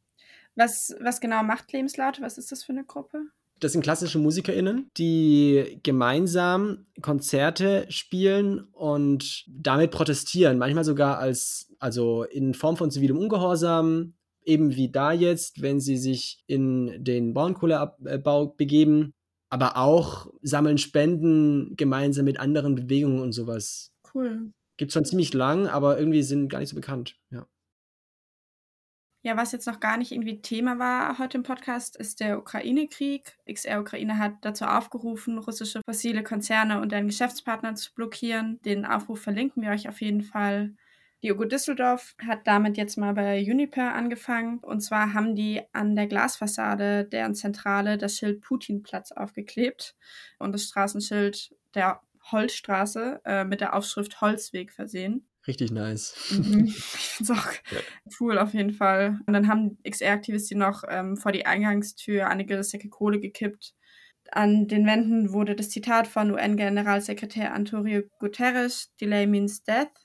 Was, 0.55 0.95
was 0.99 1.21
genau 1.21 1.43
macht 1.43 1.71
Lebenslaut? 1.71 2.21
Was 2.21 2.37
ist 2.37 2.51
das 2.51 2.63
für 2.63 2.71
eine 2.71 2.85
Gruppe? 2.85 3.25
Das 3.59 3.71
sind 3.71 3.83
klassische 3.83 4.19
MusikerInnen, 4.19 4.91
die 4.97 5.79
gemeinsam 5.83 6.87
Konzerte 7.01 7.85
spielen 7.89 8.67
und 8.73 9.45
damit 9.47 9.91
protestieren. 9.91 10.57
Manchmal 10.57 10.83
sogar 10.83 11.19
als, 11.19 11.73
also 11.79 12.23
in 12.23 12.53
Form 12.53 12.75
von 12.75 12.91
zivilem 12.91 13.17
Ungehorsam, 13.17 14.13
eben 14.45 14.75
wie 14.75 14.91
da 14.91 15.11
jetzt, 15.11 15.61
wenn 15.61 15.79
sie 15.79 15.97
sich 15.97 16.43
in 16.47 17.03
den 17.03 17.33
Braunkohleabbau 17.33 18.47
begeben, 18.47 19.13
aber 19.49 19.77
auch 19.77 20.31
sammeln 20.41 20.77
Spenden 20.77 21.75
gemeinsam 21.75 22.25
mit 22.25 22.39
anderen 22.39 22.75
Bewegungen 22.75 23.19
und 23.19 23.31
sowas. 23.31 23.91
Cool. 24.13 24.51
Gibt 24.77 24.91
schon 24.91 25.05
ziemlich 25.05 25.33
lang, 25.33 25.67
aber 25.67 25.97
irgendwie 25.97 26.23
sind 26.23 26.49
gar 26.49 26.59
nicht 26.59 26.69
so 26.69 26.75
bekannt, 26.75 27.15
ja. 27.31 27.47
Ja, 29.25 29.35
was 29.37 29.51
jetzt 29.53 29.65
noch 29.65 29.79
gar 29.79 29.97
nicht 29.97 30.11
irgendwie 30.11 30.39
Thema 30.39 30.77
war 30.77 31.17
heute 31.17 31.37
im 31.37 31.43
Podcast, 31.43 31.95
ist 31.95 32.19
der 32.19 32.37
Ukraine-Krieg. 32.37 33.35
XR 33.51 33.81
Ukraine 33.81 34.19
hat 34.19 34.33
dazu 34.41 34.65
aufgerufen, 34.65 35.39
russische 35.39 35.81
fossile 35.83 36.21
Konzerne 36.21 36.79
und 36.79 36.91
deren 36.91 37.07
Geschäftspartner 37.07 37.73
zu 37.73 37.91
blockieren. 37.95 38.59
Den 38.65 38.85
Aufruf 38.85 39.19
verlinken 39.19 39.63
wir 39.63 39.71
euch 39.71 39.89
auf 39.89 39.99
jeden 39.99 40.21
Fall. 40.21 40.75
Die 41.23 41.31
Ogo 41.31 41.45
Düsseldorf 41.45 42.15
hat 42.25 42.45
damit 42.45 42.77
jetzt 42.77 42.97
mal 42.97 43.13
bei 43.13 43.39
Uniper 43.39 43.93
angefangen. 43.93 44.59
Und 44.59 44.81
zwar 44.81 45.13
haben 45.13 45.35
die 45.35 45.61
an 45.71 45.95
der 45.95 46.07
Glasfassade 46.07 47.05
deren 47.05 47.35
Zentrale 47.35 47.97
das 47.97 48.17
Schild 48.17 48.41
Putinplatz 48.41 49.11
aufgeklebt 49.11 49.95
und 50.37 50.51
das 50.51 50.65
Straßenschild 50.65 51.55
der 51.73 52.01
Holzstraße 52.31 53.21
äh, 53.25 53.43
mit 53.43 53.61
der 53.61 53.75
Aufschrift 53.75 54.21
Holzweg 54.21 54.71
versehen. 54.71 55.25
Richtig 55.47 55.71
nice. 55.71 56.15
Mhm. 56.31 56.65
Ich 56.75 56.75
finde 56.75 57.33
es 57.33 57.39
auch 57.39 57.51
cool 58.19 58.37
auf 58.37 58.53
jeden 58.53 58.73
Fall. 58.73 59.19
Und 59.25 59.33
dann 59.33 59.47
haben 59.47 59.77
XR-Aktivisten 59.83 60.57
noch 60.57 60.83
ähm, 60.87 61.17
vor 61.17 61.31
die 61.31 61.45
Eingangstür 61.45 62.27
einige 62.27 62.61
Säcke 62.63 62.89
Kohle 62.89 63.19
gekippt. 63.19 63.73
An 64.31 64.67
den 64.67 64.85
Wänden 64.87 65.33
wurde 65.33 65.55
das 65.55 65.69
Zitat 65.69 66.07
von 66.07 66.31
UN-Generalsekretär 66.31 67.53
Antonio 67.53 68.01
Guterres, 68.19 68.91
Delay 68.99 69.27
means 69.27 69.63
death, 69.63 70.04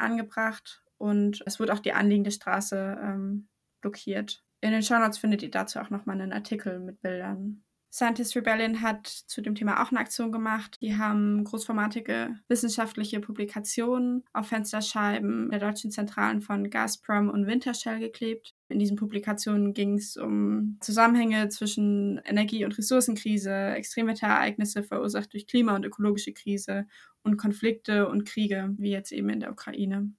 angebracht 0.00 0.82
und 0.98 1.42
es 1.46 1.60
wurde 1.60 1.72
auch 1.72 1.78
die 1.78 1.92
anliegende 1.92 2.30
Straße 2.30 2.98
ähm, 3.02 3.48
blockiert. 3.80 4.44
In 4.60 4.72
den 4.72 4.82
Shownotes 4.82 5.18
findet 5.18 5.42
ihr 5.42 5.50
dazu 5.50 5.78
auch 5.78 5.90
nochmal 5.90 6.20
einen 6.20 6.32
Artikel 6.32 6.78
mit 6.80 7.00
Bildern. 7.00 7.64
Scientist 7.92 8.36
Rebellion 8.36 8.82
hat 8.82 9.06
zu 9.08 9.40
dem 9.40 9.56
Thema 9.56 9.82
auch 9.82 9.90
eine 9.90 9.98
Aktion 9.98 10.30
gemacht. 10.30 10.78
Die 10.80 10.96
haben 10.96 11.42
großformatige 11.42 12.36
wissenschaftliche 12.48 13.18
Publikationen 13.18 14.24
auf 14.32 14.48
Fensterscheiben 14.48 15.50
der 15.50 15.58
deutschen 15.58 15.90
Zentralen 15.90 16.40
von 16.40 16.70
Gazprom 16.70 17.28
und 17.28 17.46
Wintershell 17.46 17.98
geklebt. 17.98 18.54
In 18.70 18.78
diesen 18.78 18.96
Publikationen 18.96 19.74
ging 19.74 19.98
es 19.98 20.16
um 20.16 20.78
Zusammenhänge 20.80 21.48
zwischen 21.48 22.18
Energie- 22.24 22.64
und 22.64 22.76
Ressourcenkrise, 22.78 23.52
Extremwetterereignisse 23.52 24.82
verursacht 24.82 25.32
durch 25.32 25.46
Klima- 25.46 25.74
und 25.74 25.84
ökologische 25.84 26.32
Krise 26.32 26.86
und 27.22 27.36
Konflikte 27.36 28.08
und 28.08 28.24
Kriege, 28.24 28.74
wie 28.78 28.90
jetzt 28.90 29.12
eben 29.12 29.28
in 29.28 29.40
der 29.40 29.50
Ukraine. 29.50 30.12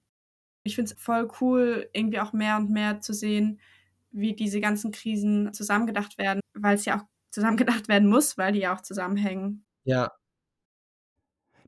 Ich 0.64 0.74
finde 0.74 0.92
es 0.92 1.00
voll 1.00 1.28
cool, 1.40 1.88
irgendwie 1.92 2.20
auch 2.20 2.32
mehr 2.32 2.56
und 2.56 2.70
mehr 2.70 3.00
zu 3.00 3.12
sehen, 3.12 3.58
wie 4.10 4.34
diese 4.34 4.60
ganzen 4.60 4.92
Krisen 4.92 5.52
zusammengedacht 5.52 6.18
werden, 6.18 6.40
weil 6.54 6.74
es 6.74 6.84
ja 6.84 7.00
auch 7.00 7.04
zusammengedacht 7.30 7.88
werden 7.88 8.08
muss, 8.08 8.36
weil 8.38 8.52
die 8.52 8.60
ja 8.60 8.74
auch 8.74 8.82
zusammenhängen. 8.82 9.64
Ja. 9.84 10.12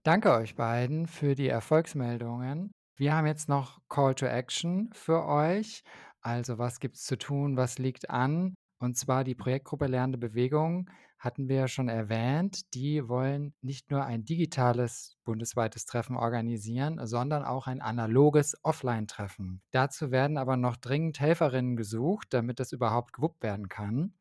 Danke 0.03 0.33
euch 0.33 0.55
beiden 0.55 1.07
für 1.07 1.35
die 1.35 1.49
Erfolgsmeldungen. 1.49 2.71
Wir 2.97 3.17
haben 3.17 3.26
jetzt 3.26 3.49
noch 3.49 3.81
Call 3.88 4.14
to 4.14 4.27
Action 4.27 4.90
für 4.92 5.25
euch. 5.25 5.83
Also 6.24 6.58
was 6.58 6.80
gibt 6.80 6.96
es 6.96 7.04
zu 7.04 7.16
tun, 7.18 7.56
was 7.56 7.78
liegt 7.78 8.10
an? 8.10 8.54
Und 8.78 8.96
zwar 8.96 9.24
die 9.24 9.34
Projektgruppe 9.34 9.87
Lernende 9.87 10.18
Bewegung 10.18 10.90
hatten 11.18 11.48
wir 11.48 11.56
ja 11.56 11.68
schon 11.68 11.88
erwähnt. 11.88 12.74
Die 12.74 13.08
wollen 13.08 13.54
nicht 13.62 13.90
nur 13.90 14.04
ein 14.04 14.24
digitales 14.24 15.16
bundesweites 15.24 15.87
Treffen 15.87 16.16
organisieren, 16.16 16.98
sondern 17.06 17.44
auch 17.44 17.66
ein 17.66 17.80
analoges 17.80 18.56
Offline-Treffen. 18.62 19.62
Dazu 19.70 20.10
werden 20.10 20.37
aber 20.37 20.56
noch 20.56 20.76
dringend 20.76 21.20
Helferinnen 21.20 21.76
gesucht, 21.76 22.28
damit 22.30 22.58
das 22.60 22.72
überhaupt 22.72 23.12
gewuppt 23.12 23.42
werden 23.42 23.68
kann. 23.68 24.14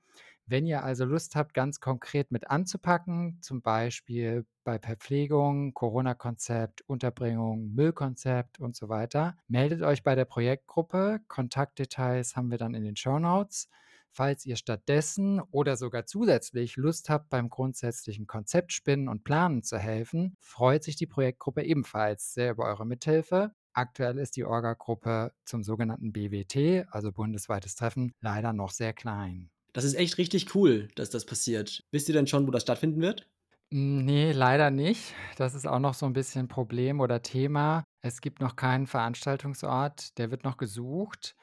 Wenn 0.46 0.66
ihr 0.66 0.84
also 0.84 1.06
Lust 1.06 1.36
habt, 1.36 1.54
ganz 1.54 1.80
konkret 1.80 2.32
mit 2.32 2.50
anzupacken, 2.50 3.40
zum 3.42 3.62
Beispiel 3.62 4.46
bei 4.66 4.78
Verpflegung, 4.78 5.74
Corona-Konzept, 5.74 6.82
Unterbringung, 6.88 7.74
Müllkonzept 7.74 8.60
und 8.60 8.76
so 8.76 8.90
weiter, 8.90 9.38
meldet 9.48 9.82
euch 9.84 10.04
bei 10.04 10.16
der 10.16 10.26
Projektgruppe. 10.26 11.22
Kontaktdetails 11.30 12.36
haben 12.36 12.52
wir 12.52 12.58
dann 12.58 12.74
in 12.74 12.84
den 12.84 12.98
Show 12.98 13.20
Notes. 13.20 13.70
Falls 14.12 14.46
ihr 14.46 14.58
stattdessen 14.58 15.40
oder 15.40 15.76
sogar 15.78 16.06
zusätzlich 16.06 16.76
Lust 16.76 17.10
habt, 17.10 17.30
beim 17.30 17.50
grundsätzlichen 17.50 18.28
Konzept 18.28 18.74
spinnen 18.74 19.08
und 19.08 19.24
planen 19.24 19.64
zu 19.64 19.78
helfen, 19.80 20.36
freut 20.40 20.84
sich 20.84 20.96
die 20.98 21.08
Projektgruppe 21.08 21.64
ebenfalls 21.64 22.34
sehr 22.34 22.52
über 22.52 22.66
eure 22.66 22.86
Mithilfe. 22.86 23.54
Aktuell 23.74 24.20
ist 24.20 24.36
die 24.36 24.46
Orga-Gruppe 24.46 25.34
zum 25.46 25.64
sogenannten 25.64 26.12
BWT, 26.14 26.86
also 26.92 27.12
bundesweites 27.12 27.76
Treffen, 27.76 28.14
leider 28.20 28.54
noch 28.54 28.70
sehr 28.70 28.94
klein. 28.94 29.50
Das 29.74 29.84
ist 29.84 29.96
echt 29.96 30.18
richtig 30.18 30.56
cool, 30.56 30.88
dass 30.96 31.10
das 31.10 31.26
passiert. 31.26 31.84
Wisst 31.92 32.08
ihr 32.08 32.14
denn 32.14 32.28
schon, 32.28 32.48
wo 32.48 32.52
das 32.52 32.64
stattfinden 32.64 33.02
wird? 33.02 33.28
Hm, 33.72 34.06
nee, 34.06 34.32
leider 34.32 34.70
nicht. 34.70 35.14
Das 35.38 35.56
ist 35.56 35.68
auch 35.68 35.80
noch 35.80 35.94
so 35.96 36.06
ein 36.06 36.14
bisschen 36.14 36.48
Problem 36.48 37.00
oder 37.00 37.22
Thema. 37.22 37.84
Es 38.02 38.22
gibt 38.22 38.40
noch 38.40 38.56
keinen 38.56 38.86
Veranstaltungsort, 38.88 40.18
der 40.18 40.30
wird 40.32 40.44
noch 40.44 40.58
gesucht. 40.58 41.36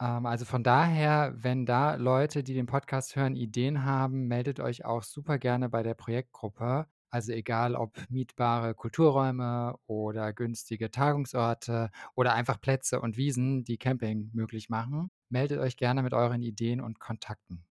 Ähm, 0.00 0.26
also 0.26 0.44
von 0.44 0.62
daher, 0.64 1.34
wenn 1.36 1.66
da 1.66 1.94
Leute, 1.96 2.42
die 2.44 2.54
den 2.54 2.66
Podcast 2.66 3.16
hören, 3.16 3.36
Ideen 3.36 3.84
haben, 3.84 4.28
meldet 4.28 4.60
euch 4.60 4.84
auch 4.84 5.02
super 5.02 5.38
gerne 5.38 5.68
bei 5.70 5.82
der 5.82 5.94
Projektgruppe. 5.94 6.86
Also 7.10 7.32
egal 7.32 7.74
ob 7.76 7.98
mietbare 8.10 8.74
Kulturräume 8.74 9.76
oder 9.86 10.32
günstige 10.32 10.90
Tagungsorte 10.90 11.90
oder 12.14 12.34
einfach 12.34 12.60
Plätze 12.60 13.00
und 13.00 13.16
Wiesen, 13.16 13.64
die 13.64 13.78
Camping 13.78 14.30
möglich 14.32 14.70
machen, 14.70 15.10
meldet 15.28 15.60
euch 15.60 15.76
gerne 15.76 16.02
mit 16.02 16.14
euren 16.14 16.42
Ideen 16.42 16.80
und 16.80 17.00
Kontakten. 17.00 17.64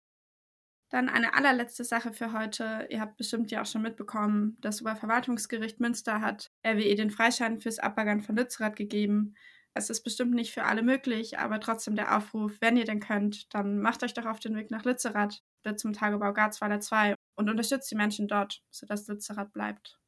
Dann 0.90 1.08
eine 1.08 1.34
allerletzte 1.34 1.84
Sache 1.84 2.12
für 2.12 2.32
heute. 2.32 2.86
Ihr 2.88 3.00
habt 3.00 3.18
bestimmt 3.18 3.50
ja 3.50 3.62
auch 3.62 3.66
schon 3.66 3.82
mitbekommen, 3.82 4.56
das 4.60 4.80
Oberverwaltungsgericht 4.80 5.80
Münster 5.80 6.20
hat 6.20 6.50
RWE 6.66 6.94
den 6.94 7.10
Freischein 7.10 7.60
fürs 7.60 7.78
Abbaggern 7.78 8.22
von 8.22 8.36
Lützerath 8.36 8.76
gegeben. 8.76 9.34
Es 9.74 9.90
ist 9.90 10.02
bestimmt 10.02 10.34
nicht 10.34 10.52
für 10.52 10.64
alle 10.64 10.82
möglich, 10.82 11.38
aber 11.38 11.60
trotzdem 11.60 11.94
der 11.94 12.16
Aufruf, 12.16 12.56
wenn 12.60 12.76
ihr 12.76 12.86
denn 12.86 13.00
könnt, 13.00 13.52
dann 13.54 13.80
macht 13.80 14.02
euch 14.02 14.14
doch 14.14 14.24
auf 14.24 14.40
den 14.40 14.56
Weg 14.56 14.70
nach 14.70 14.84
Lützerath 14.84 15.42
oder 15.64 15.76
zum 15.76 15.92
Tagebau 15.92 16.32
Garzweiler 16.32 16.80
2 16.80 17.14
und 17.36 17.50
unterstützt 17.50 17.90
die 17.90 17.94
Menschen 17.94 18.26
dort, 18.26 18.62
sodass 18.70 19.06
Lützerath 19.06 19.52
bleibt. 19.52 19.98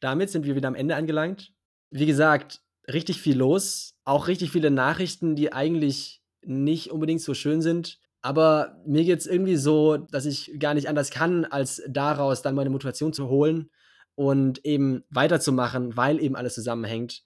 Damit 0.00 0.30
sind 0.30 0.44
wir 0.44 0.56
wieder 0.56 0.68
am 0.68 0.74
Ende 0.74 0.96
angelangt. 0.96 1.54
Wie 1.90 2.06
gesagt, 2.06 2.60
richtig 2.88 3.22
viel 3.22 3.38
los, 3.38 3.94
auch 4.04 4.26
richtig 4.26 4.50
viele 4.50 4.70
Nachrichten, 4.70 5.36
die 5.36 5.52
eigentlich 5.52 6.22
nicht 6.42 6.90
unbedingt 6.90 7.20
so 7.20 7.34
schön 7.34 7.62
sind. 7.62 7.98
Aber 8.26 8.82
mir 8.84 9.04
geht 9.04 9.20
es 9.20 9.26
irgendwie 9.28 9.54
so, 9.54 9.98
dass 9.98 10.26
ich 10.26 10.58
gar 10.58 10.74
nicht 10.74 10.88
anders 10.88 11.10
kann, 11.10 11.44
als 11.44 11.80
daraus 11.88 12.42
dann 12.42 12.56
meine 12.56 12.70
Motivation 12.70 13.12
zu 13.12 13.28
holen 13.28 13.70
und 14.16 14.64
eben 14.64 15.04
weiterzumachen, 15.10 15.96
weil 15.96 16.20
eben 16.20 16.34
alles 16.34 16.56
zusammenhängt. 16.56 17.22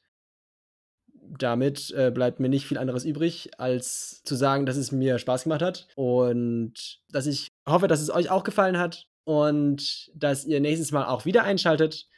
Damit 1.38 1.90
äh, 1.96 2.10
bleibt 2.10 2.38
mir 2.38 2.50
nicht 2.50 2.66
viel 2.66 2.76
anderes 2.76 3.06
übrig, 3.06 3.50
als 3.56 4.22
zu 4.24 4.34
sagen, 4.34 4.66
dass 4.66 4.76
es 4.76 4.92
mir 4.92 5.18
Spaß 5.18 5.44
gemacht 5.44 5.62
hat 5.62 5.88
und 5.96 7.00
dass 7.08 7.24
ich 7.24 7.48
hoffe, 7.66 7.88
dass 7.88 8.02
es 8.02 8.10
euch 8.10 8.28
auch 8.28 8.44
gefallen 8.44 8.76
hat 8.76 9.06
und 9.24 10.10
dass 10.14 10.44
ihr 10.44 10.60
nächstes 10.60 10.92
Mal 10.92 11.06
auch 11.06 11.24
wieder 11.24 11.44
einschaltet, 11.44 12.10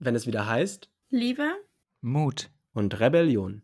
wenn 0.00 0.16
es 0.16 0.26
wieder 0.26 0.48
heißt 0.48 0.90
Liebe, 1.08 1.52
Mut 2.00 2.50
und 2.72 2.98
Rebellion. 2.98 3.62